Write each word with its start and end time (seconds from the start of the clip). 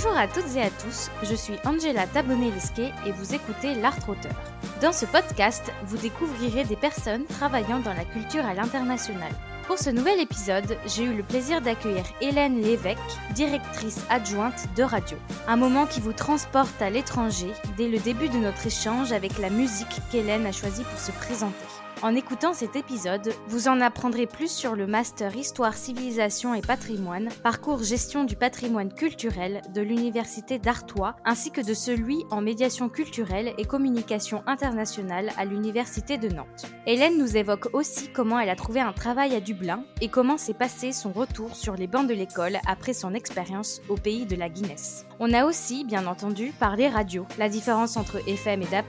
Bonjour 0.00 0.16
à 0.16 0.28
toutes 0.28 0.54
et 0.54 0.62
à 0.62 0.70
tous, 0.70 1.10
je 1.24 1.34
suis 1.34 1.56
Angela 1.64 2.06
Tabonnet-Lesquet 2.06 2.92
et 3.04 3.10
vous 3.10 3.34
écoutez 3.34 3.74
L'Art 3.74 4.08
Auteur. 4.08 4.40
Dans 4.80 4.92
ce 4.92 5.06
podcast, 5.06 5.72
vous 5.86 5.96
découvrirez 5.96 6.62
des 6.62 6.76
personnes 6.76 7.24
travaillant 7.24 7.80
dans 7.80 7.94
la 7.94 8.04
culture 8.04 8.46
à 8.46 8.54
l'international. 8.54 9.32
Pour 9.66 9.76
ce 9.76 9.90
nouvel 9.90 10.20
épisode, 10.20 10.78
j'ai 10.86 11.02
eu 11.02 11.16
le 11.16 11.24
plaisir 11.24 11.60
d'accueillir 11.60 12.04
Hélène 12.20 12.60
Lévesque, 12.60 13.00
directrice 13.34 14.04
adjointe 14.08 14.68
de 14.76 14.84
radio. 14.84 15.18
Un 15.48 15.56
moment 15.56 15.84
qui 15.84 15.98
vous 15.98 16.12
transporte 16.12 16.80
à 16.80 16.90
l'étranger 16.90 17.50
dès 17.76 17.88
le 17.88 17.98
début 17.98 18.28
de 18.28 18.38
notre 18.38 18.68
échange 18.68 19.10
avec 19.10 19.36
la 19.38 19.50
musique 19.50 20.00
qu'Hélène 20.12 20.46
a 20.46 20.52
choisie 20.52 20.84
pour 20.84 21.00
se 21.00 21.10
présenter. 21.10 21.66
En 22.00 22.14
écoutant 22.14 22.52
cet 22.52 22.76
épisode, 22.76 23.34
vous 23.48 23.66
en 23.66 23.80
apprendrez 23.80 24.26
plus 24.26 24.52
sur 24.52 24.76
le 24.76 24.86
Master 24.86 25.34
Histoire, 25.34 25.74
Civilisation 25.74 26.54
et 26.54 26.60
Patrimoine, 26.60 27.28
parcours 27.42 27.82
gestion 27.82 28.22
du 28.22 28.36
patrimoine 28.36 28.92
culturel 28.92 29.62
de 29.74 29.80
l'Université 29.80 30.60
d'Artois, 30.60 31.16
ainsi 31.24 31.50
que 31.50 31.60
de 31.60 31.74
celui 31.74 32.22
en 32.30 32.40
médiation 32.40 32.88
culturelle 32.88 33.52
et 33.58 33.64
communication 33.64 34.44
internationale 34.46 35.32
à 35.36 35.44
l'Université 35.44 36.18
de 36.18 36.28
Nantes. 36.28 36.66
Hélène 36.86 37.18
nous 37.18 37.36
évoque 37.36 37.74
aussi 37.74 38.12
comment 38.12 38.38
elle 38.38 38.50
a 38.50 38.56
trouvé 38.56 38.78
un 38.78 38.92
travail 38.92 39.34
à 39.34 39.40
Dublin 39.40 39.82
et 40.00 40.08
comment 40.08 40.38
s'est 40.38 40.54
passé 40.54 40.92
son 40.92 41.10
retour 41.10 41.56
sur 41.56 41.74
les 41.74 41.88
bancs 41.88 42.06
de 42.06 42.14
l'école 42.14 42.58
après 42.68 42.92
son 42.92 43.12
expérience 43.12 43.80
au 43.88 43.96
pays 43.96 44.24
de 44.24 44.36
la 44.36 44.48
Guinness. 44.48 45.04
On 45.18 45.32
a 45.34 45.46
aussi, 45.46 45.84
bien 45.84 46.06
entendu, 46.06 46.52
parlé 46.60 46.86
radio, 46.86 47.26
la 47.38 47.48
différence 47.48 47.96
entre 47.96 48.18
FM 48.28 48.62
et 48.62 48.66
DAB+, 48.66 48.84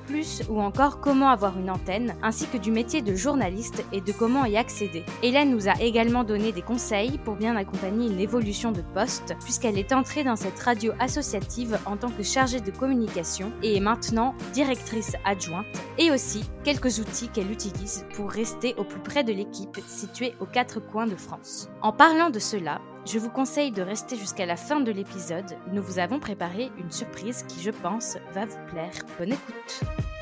ou 0.48 0.62
encore 0.62 1.00
comment 1.00 1.30
avoir 1.30 1.58
une 1.58 1.72
antenne, 1.72 2.14
ainsi 2.22 2.46
que 2.46 2.58
du 2.58 2.70
métier 2.70 2.99
de 3.02 3.16
journaliste 3.16 3.84
et 3.92 4.02
de 4.02 4.12
comment 4.12 4.46
y 4.46 4.58
accéder. 4.58 5.04
Hélène 5.24 5.52
nous 5.52 5.68
a 5.68 5.80
également 5.82 6.24
donné 6.24 6.52
des 6.52 6.62
conseils 6.62 7.18
pour 7.20 7.36
bien 7.36 7.56
accompagner 7.56 8.08
une 8.08 8.20
évolution 8.20 8.72
de 8.72 8.82
poste, 8.94 9.36
puisqu'elle 9.44 9.78
est 9.78 9.94
entrée 9.94 10.24
dans 10.24 10.36
cette 10.36 10.60
radio 10.60 10.94
associative 11.00 11.80
en 11.86 11.98
tant 11.98 12.10
que 12.10 12.24
chargée 12.24 12.60
de 12.60 12.72
communication 12.72 13.52
et 13.64 13.76
est 13.76 13.82
maintenant 13.82 14.36
directrice 14.54 15.16
adjointe, 15.26 15.66
et 15.98 16.12
aussi 16.12 16.44
quelques 16.64 17.00
outils 17.00 17.30
qu'elle 17.30 17.52
utilise 17.52 18.06
pour 18.14 18.30
rester 18.30 18.76
au 18.78 18.84
plus 18.84 19.02
près 19.02 19.24
de 19.24 19.34
l'équipe 19.34 19.80
située 19.88 20.36
aux 20.40 20.46
quatre 20.46 20.80
coins 20.80 21.08
de 21.08 21.16
France. 21.16 21.70
En 21.82 21.92
parlant 21.92 22.30
de 22.30 22.40
cela, 22.40 22.82
je 23.06 23.18
vous 23.18 23.30
conseille 23.30 23.72
de 23.72 23.82
rester 23.82 24.16
jusqu'à 24.16 24.46
la 24.46 24.56
fin 24.56 24.82
de 24.82 24.92
l'épisode. 24.92 25.58
Nous 25.74 25.82
vous 25.82 26.00
avons 26.00 26.20
préparé 26.20 26.70
une 26.78 26.92
surprise 26.92 27.44
qui, 27.48 27.62
je 27.62 27.72
pense, 27.72 28.18
va 28.34 28.46
vous 28.46 28.60
plaire. 28.68 28.94
Bonne 29.18 29.34
écoute. 29.34 30.19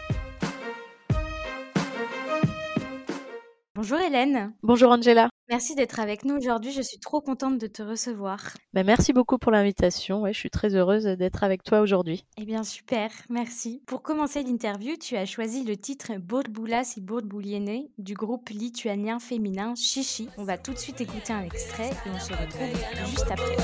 Bonjour 3.77 3.99
Hélène. 3.99 4.53
Bonjour 4.63 4.89
Angela. 4.91 5.29
Merci 5.49 5.75
d'être 5.75 5.99
avec 5.99 6.25
nous 6.25 6.35
aujourd'hui. 6.35 6.71
Je 6.71 6.81
suis 6.81 6.97
trop 6.97 7.21
contente 7.21 7.59
de 7.59 7.67
te 7.67 7.83
recevoir. 7.83 8.39
Ben, 8.73 8.83
merci 8.83 9.13
beaucoup 9.13 9.37
pour 9.37 9.51
l'invitation. 9.51 10.23
Ouais, 10.23 10.33
je 10.33 10.39
suis 10.39 10.49
très 10.49 10.73
heureuse 10.73 11.03
d'être 11.03 11.43
avec 11.43 11.61
toi 11.61 11.81
aujourd'hui. 11.81 12.25
Eh 12.39 12.45
bien, 12.45 12.63
super. 12.63 13.11
Merci. 13.29 13.83
Pour 13.85 14.01
commencer 14.01 14.41
l'interview, 14.41 14.95
tu 14.99 15.15
as 15.15 15.27
choisi 15.27 15.63
le 15.63 15.77
titre 15.77 16.13
Borboulas 16.17 16.95
et 16.97 17.01
Borbouliene 17.01 17.83
du 17.99 18.15
groupe 18.15 18.49
lituanien 18.49 19.19
féminin 19.19 19.75
Chichi. 19.75 20.27
On 20.39 20.43
va 20.43 20.57
tout 20.57 20.73
de 20.73 20.79
suite 20.79 20.99
écouter 21.01 21.33
un 21.33 21.43
extrait 21.43 21.91
et 21.91 22.09
on 22.09 22.19
se 22.19 22.33
retrouve 22.33 23.05
juste 23.05 23.29
après. 23.29 23.57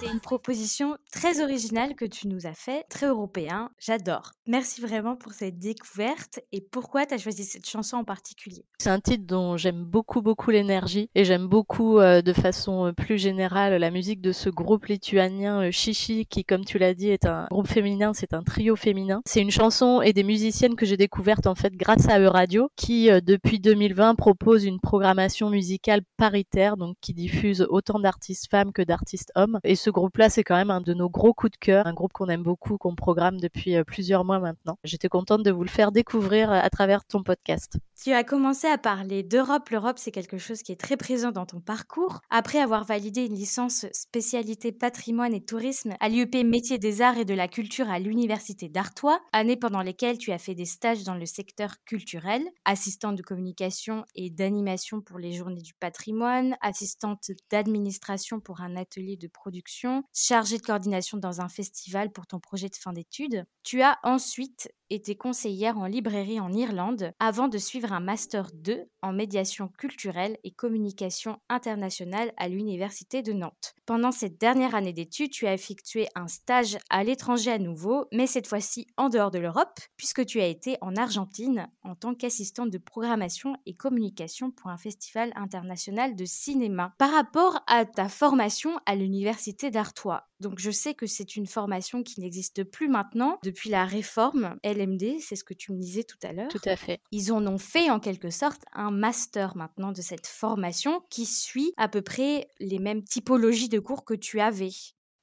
C'est 0.00 0.06
une 0.06 0.20
proposition 0.20 0.96
très 1.10 1.42
originale 1.42 1.96
que 1.96 2.04
tu 2.04 2.28
nous 2.28 2.46
as 2.46 2.54
fait, 2.54 2.84
très 2.88 3.06
européen. 3.06 3.70
J'adore. 3.80 4.30
Merci 4.46 4.80
vraiment 4.80 5.16
pour 5.16 5.32
cette 5.32 5.58
découverte. 5.58 6.38
Et 6.52 6.60
pourquoi 6.60 7.04
tu 7.04 7.14
as 7.14 7.18
choisi 7.18 7.42
cette 7.42 7.68
chanson 7.68 7.96
en 7.96 8.04
particulier? 8.04 8.64
C'est 8.78 8.90
un 8.90 9.00
titre 9.00 9.24
dont 9.26 9.56
j'aime 9.56 9.82
beaucoup, 9.82 10.22
beaucoup 10.22 10.52
l'énergie 10.52 11.10
et 11.16 11.24
j'aime 11.24 11.48
beaucoup 11.48 11.98
euh, 11.98 12.22
de 12.22 12.32
façon 12.32 12.86
euh, 12.86 12.92
plus 12.92 13.18
générale 13.18 13.74
la 13.74 13.90
musique 13.90 14.20
de 14.20 14.30
ce 14.30 14.48
groupe 14.50 14.86
lituanien 14.86 15.64
euh, 15.64 15.70
Chichi 15.72 16.26
qui, 16.26 16.44
comme 16.44 16.64
tu 16.64 16.78
l'as 16.78 16.94
dit, 16.94 17.08
est 17.08 17.26
un 17.26 17.48
groupe 17.50 17.66
féminin, 17.66 18.12
c'est 18.14 18.34
un 18.34 18.44
trio 18.44 18.76
féminin. 18.76 19.20
C'est 19.26 19.40
une 19.42 19.50
chanson 19.50 20.00
et 20.00 20.12
des 20.12 20.22
musiciennes 20.22 20.76
que 20.76 20.86
j'ai 20.86 20.96
découvertes 20.96 21.48
en 21.48 21.56
fait 21.56 21.74
grâce 21.74 22.08
à 22.08 22.20
Euradio 22.20 22.70
qui, 22.76 23.08
depuis 23.22 23.58
2020, 23.58 24.14
propose 24.14 24.64
une 24.64 24.78
programmation 24.78 25.50
musicale 25.50 26.02
paritaire, 26.16 26.76
donc 26.76 26.94
qui 27.00 27.14
diffuse 27.14 27.66
autant 27.68 27.98
d'artistes 27.98 28.48
femmes 28.48 28.72
que 28.72 28.82
d'artistes 28.82 29.32
hommes. 29.34 29.58
Et 29.64 29.74
ce 29.74 29.87
groupe-là, 29.90 30.30
c'est 30.30 30.44
quand 30.44 30.56
même 30.56 30.70
un 30.70 30.80
de 30.80 30.94
nos 30.94 31.08
gros 31.08 31.34
coups 31.34 31.52
de 31.52 31.56
cœur, 31.56 31.86
un 31.86 31.92
groupe 31.92 32.12
qu'on 32.12 32.28
aime 32.28 32.42
beaucoup, 32.42 32.78
qu'on 32.78 32.94
programme 32.94 33.38
depuis 33.38 33.76
euh, 33.76 33.84
plusieurs 33.84 34.24
mois 34.24 34.38
maintenant. 34.38 34.78
J'étais 34.84 35.08
contente 35.08 35.42
de 35.42 35.50
vous 35.50 35.62
le 35.62 35.68
faire 35.68 35.92
découvrir 35.92 36.50
euh, 36.50 36.60
à 36.60 36.70
travers 36.70 37.04
ton 37.04 37.22
podcast. 37.22 37.78
Tu 38.02 38.12
as 38.12 38.24
commencé 38.24 38.66
à 38.66 38.78
parler 38.78 39.22
d'Europe. 39.22 39.70
L'Europe, 39.70 39.98
c'est 39.98 40.10
quelque 40.10 40.38
chose 40.38 40.62
qui 40.62 40.72
est 40.72 40.80
très 40.80 40.96
présent 40.96 41.32
dans 41.32 41.46
ton 41.46 41.60
parcours. 41.60 42.20
Après 42.30 42.58
avoir 42.58 42.84
validé 42.84 43.26
une 43.26 43.34
licence 43.34 43.86
spécialité 43.92 44.72
patrimoine 44.72 45.34
et 45.34 45.44
tourisme 45.44 45.94
à 46.00 46.08
l'IUP 46.08 46.36
Métiers 46.44 46.78
des 46.78 47.02
Arts 47.02 47.18
et 47.18 47.24
de 47.24 47.34
la 47.34 47.48
Culture 47.48 47.90
à 47.90 47.98
l'Université 47.98 48.68
d'Artois, 48.68 49.20
année 49.32 49.56
pendant 49.56 49.82
lesquelles 49.82 50.18
tu 50.18 50.32
as 50.32 50.38
fait 50.38 50.54
des 50.54 50.64
stages 50.64 51.04
dans 51.04 51.14
le 51.14 51.26
secteur 51.26 51.76
culturel, 51.84 52.42
assistante 52.64 53.16
de 53.16 53.22
communication 53.22 54.04
et 54.14 54.30
d'animation 54.30 55.00
pour 55.00 55.18
les 55.18 55.32
journées 55.32 55.62
du 55.62 55.74
patrimoine, 55.74 56.56
assistante 56.60 57.30
d'administration 57.50 58.40
pour 58.40 58.60
un 58.60 58.76
atelier 58.76 59.16
de 59.16 59.28
production, 59.28 59.77
chargée 60.14 60.58
de 60.58 60.62
coordination 60.62 61.18
dans 61.18 61.40
un 61.40 61.48
festival 61.48 62.10
pour 62.12 62.26
ton 62.26 62.40
projet 62.40 62.68
de 62.68 62.76
fin 62.76 62.92
d'études. 62.92 63.44
Tu 63.62 63.82
as 63.82 63.98
ensuite 64.02 64.70
été 64.90 65.16
conseillère 65.16 65.78
en 65.78 65.86
librairie 65.86 66.40
en 66.40 66.52
Irlande 66.52 67.12
avant 67.18 67.48
de 67.48 67.58
suivre 67.58 67.92
un 67.92 68.00
Master 68.00 68.50
2 68.54 68.84
en 69.02 69.12
médiation 69.12 69.68
culturelle 69.68 70.38
et 70.44 70.50
communication 70.50 71.38
internationale 71.48 72.32
à 72.36 72.48
l'Université 72.48 73.22
de 73.22 73.32
Nantes. 73.32 73.74
Pendant 73.86 74.12
cette 74.12 74.40
dernière 74.40 74.74
année 74.74 74.92
d'études, 74.92 75.30
tu 75.30 75.46
as 75.46 75.54
effectué 75.54 76.08
un 76.14 76.28
stage 76.28 76.78
à 76.90 77.04
l'étranger 77.04 77.52
à 77.52 77.58
nouveau, 77.58 78.06
mais 78.12 78.26
cette 78.26 78.46
fois-ci 78.46 78.86
en 78.96 79.08
dehors 79.08 79.30
de 79.30 79.38
l'Europe, 79.38 79.78
puisque 79.96 80.26
tu 80.26 80.40
as 80.40 80.46
été 80.46 80.76
en 80.80 80.96
Argentine 80.96 81.68
en 81.82 81.94
tant 81.94 82.14
qu'assistante 82.14 82.70
de 82.70 82.78
programmation 82.78 83.56
et 83.66 83.74
communication 83.74 84.50
pour 84.50 84.70
un 84.70 84.76
festival 84.76 85.32
international 85.36 86.16
de 86.16 86.24
cinéma. 86.24 86.94
Par 86.98 87.12
rapport 87.12 87.60
à 87.66 87.84
ta 87.84 88.08
formation 88.08 88.78
à 88.86 88.94
l'Université 88.94 89.70
d'Artois, 89.70 90.28
donc 90.40 90.58
je 90.58 90.70
sais 90.70 90.94
que 90.94 91.06
c'est 91.06 91.36
une 91.36 91.46
formation 91.46 92.02
qui 92.02 92.20
n'existe 92.20 92.62
plus 92.62 92.88
maintenant 92.88 93.38
depuis 93.42 93.70
la 93.70 93.84
réforme 93.84 94.56
LMD, 94.78 95.20
c'est 95.20 95.36
ce 95.36 95.44
que 95.44 95.54
tu 95.54 95.72
me 95.72 95.78
disais 95.78 96.04
tout 96.04 96.18
à 96.22 96.32
l'heure. 96.32 96.48
Tout 96.48 96.60
à 96.64 96.76
fait. 96.76 97.00
Ils 97.10 97.32
en 97.32 97.46
ont 97.46 97.58
fait 97.58 97.90
en 97.90 98.00
quelque 98.00 98.30
sorte 98.30 98.62
un 98.72 98.90
master 98.90 99.56
maintenant 99.56 99.92
de 99.92 100.00
cette 100.00 100.26
formation 100.26 101.02
qui 101.10 101.26
suit 101.26 101.72
à 101.76 101.88
peu 101.88 102.02
près 102.02 102.48
les 102.60 102.78
mêmes 102.78 103.02
typologies 103.02 103.68
de 103.68 103.78
cours 103.78 104.04
que 104.04 104.14
tu 104.14 104.40
avais. 104.40 104.70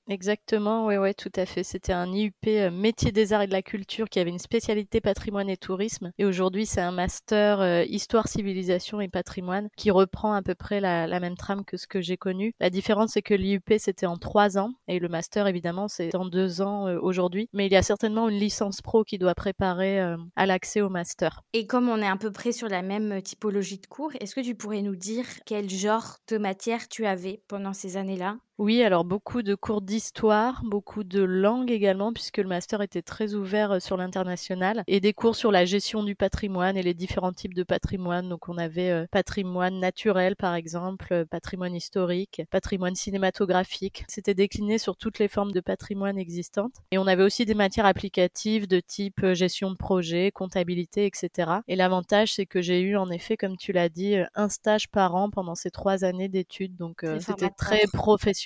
Exactement, 0.08 0.86
oui, 0.86 0.98
ouais, 0.98 1.16
tout 1.16 1.32
à 1.36 1.48
fait. 1.48 1.64
C'était 1.64 1.92
un 1.92 2.14
IUP 2.14 2.48
euh, 2.48 2.70
métier 2.70 3.12
des 3.12 3.34
arts 3.34 3.42
et 3.42 3.48
de 3.48 3.52
la 3.52 3.64
culture 3.64 4.08
qui 4.08 4.20
avait 4.20 4.30
une 4.30 4.38
spécialité 4.38 5.02
patrimoine 5.02 5.50
et 5.50 5.58
tourisme. 5.58 6.12
Et 6.20 6.26
aujourd'hui, 6.26 6.68
c'est 6.68 6.82
un 6.82 6.92
master 6.92 7.60
euh, 7.60 7.84
histoire, 7.86 8.28
civilisation 8.28 9.02
et 9.02 9.08
patrimoine 9.08 9.68
qui 9.76 9.90
reprend 9.90 10.34
à 10.34 10.44
peu 10.44 10.54
près 10.54 10.80
la, 10.80 11.08
la 11.08 11.20
même 11.20 11.36
trame 11.36 11.66
que 11.66 11.76
ce 11.78 11.88
que 11.88 12.02
j'ai 12.02 12.18
connu. 12.18 12.54
La 12.60 12.70
différence, 12.70 13.14
c'est 13.14 13.24
que 13.24 13.34
l'IUP, 13.34 13.74
c'était 13.80 14.06
en 14.06 14.18
trois 14.18 14.60
ans 14.60 14.74
et 14.88 15.00
le 15.00 15.10
master, 15.10 15.48
évidemment, 15.48 15.88
c'est 15.88 16.14
en 16.14 16.26
deux 16.26 16.62
ans 16.62 16.88
euh, 16.88 17.00
aujourd'hui. 17.02 17.50
Mais 17.52 17.66
il 17.66 17.72
y 17.72 17.76
a 17.76 17.82
certainement 17.82 18.30
une 18.30 18.38
licence 18.38 18.84
pro 18.84 19.04
qui 19.04 19.18
doit 19.18 19.34
préparer 19.34 20.00
à 20.36 20.46
l'accès 20.46 20.82
au 20.82 20.90
master. 20.90 21.42
Et 21.54 21.66
comme 21.66 21.90
on 21.90 21.98
est 21.98 22.08
à 22.08 22.16
peu 22.16 22.32
près 22.32 22.52
sur 22.52 22.68
la 22.68 22.84
même 22.84 23.22
typologie 23.24 23.80
de 23.80 23.88
cours, 23.88 24.12
est-ce 24.20 24.36
que 24.36 24.42
tu 24.42 24.54
pourrais 24.54 24.82
nous 24.84 24.96
dire 24.96 25.26
quel 25.46 25.68
genre 25.70 26.18
de 26.28 26.38
matière 26.38 26.88
tu 26.88 27.08
avais 27.08 27.42
pendant 27.48 27.74
ces 27.74 27.98
années-là? 27.98 28.38
Oui, 28.58 28.84
alors 28.84 29.04
beaucoup 29.04 29.42
de 29.42 29.54
cours 29.54 29.82
d'histoire, 29.82 30.62
beaucoup 30.64 31.04
de 31.04 31.22
langue 31.22 31.72
également, 31.72 32.14
puisque 32.14 32.38
le 32.38 32.48
master 32.48 32.82
était 32.82 33.02
très 33.02 33.34
ouvert 33.34 33.74
euh, 33.74 33.80
sur 33.82 33.98
l'international, 33.98 34.82
et 34.88 35.02
des 35.02 35.12
cours 35.12 35.36
sur 35.36 35.52
la 35.52 35.66
gestion 35.66 36.04
du 36.04 36.16
patrimoine 36.16 36.78
et 36.78 36.82
les 36.82 36.94
différents 36.94 37.34
types 37.34 37.54
de 37.54 37.64
patrimoine. 37.64 38.30
Donc 38.30 38.48
on 38.48 38.58
avait 38.58 38.92
euh, 38.92 39.08
patrimoine 39.12 39.82
naturel, 39.82 40.38
par 40.38 40.56
exemple, 40.56 41.08
euh, 41.12 41.26
patrimoine 41.26 41.76
historique, 41.76 42.44
patrimoine 42.50 42.96
cinématographique. 42.96 44.06
C'était 44.08 44.34
décliné 44.34 44.78
sur 44.78 44.96
toutes 44.96 45.20
les 45.20 45.28
formes 45.28 45.52
de 45.52 45.60
patrimoine 45.60 46.18
existantes. 46.18 46.76
Et 46.92 46.98
on 46.98 47.08
avait 47.08 47.24
aussi 47.24 47.44
des 47.46 47.56
matières 47.56 47.86
applicatives 47.86 48.68
de 48.70 48.80
type 48.80 49.34
gestion 49.34 49.70
de 49.70 49.76
projet, 49.76 50.32
comptabilité, 50.32 51.06
etc. 51.06 51.52
Et 51.68 51.76
l'avantage, 51.76 52.34
c'est 52.34 52.46
que 52.46 52.62
j'ai 52.62 52.80
eu 52.80 52.96
en 52.96 53.10
effet, 53.10 53.36
comme 53.36 53.58
tu 53.58 53.74
l'as 53.74 53.90
dit, 53.90 54.16
un 54.34 54.48
stage 54.48 54.88
par 54.88 55.16
an 55.16 55.30
pendant 55.30 55.56
ces 55.56 55.72
trois 55.72 56.06
années 56.06 56.30
d'études. 56.30 56.78
Donc 56.78 57.06
c'était 57.20 57.50
très 57.50 57.82
professionnel 57.92 58.45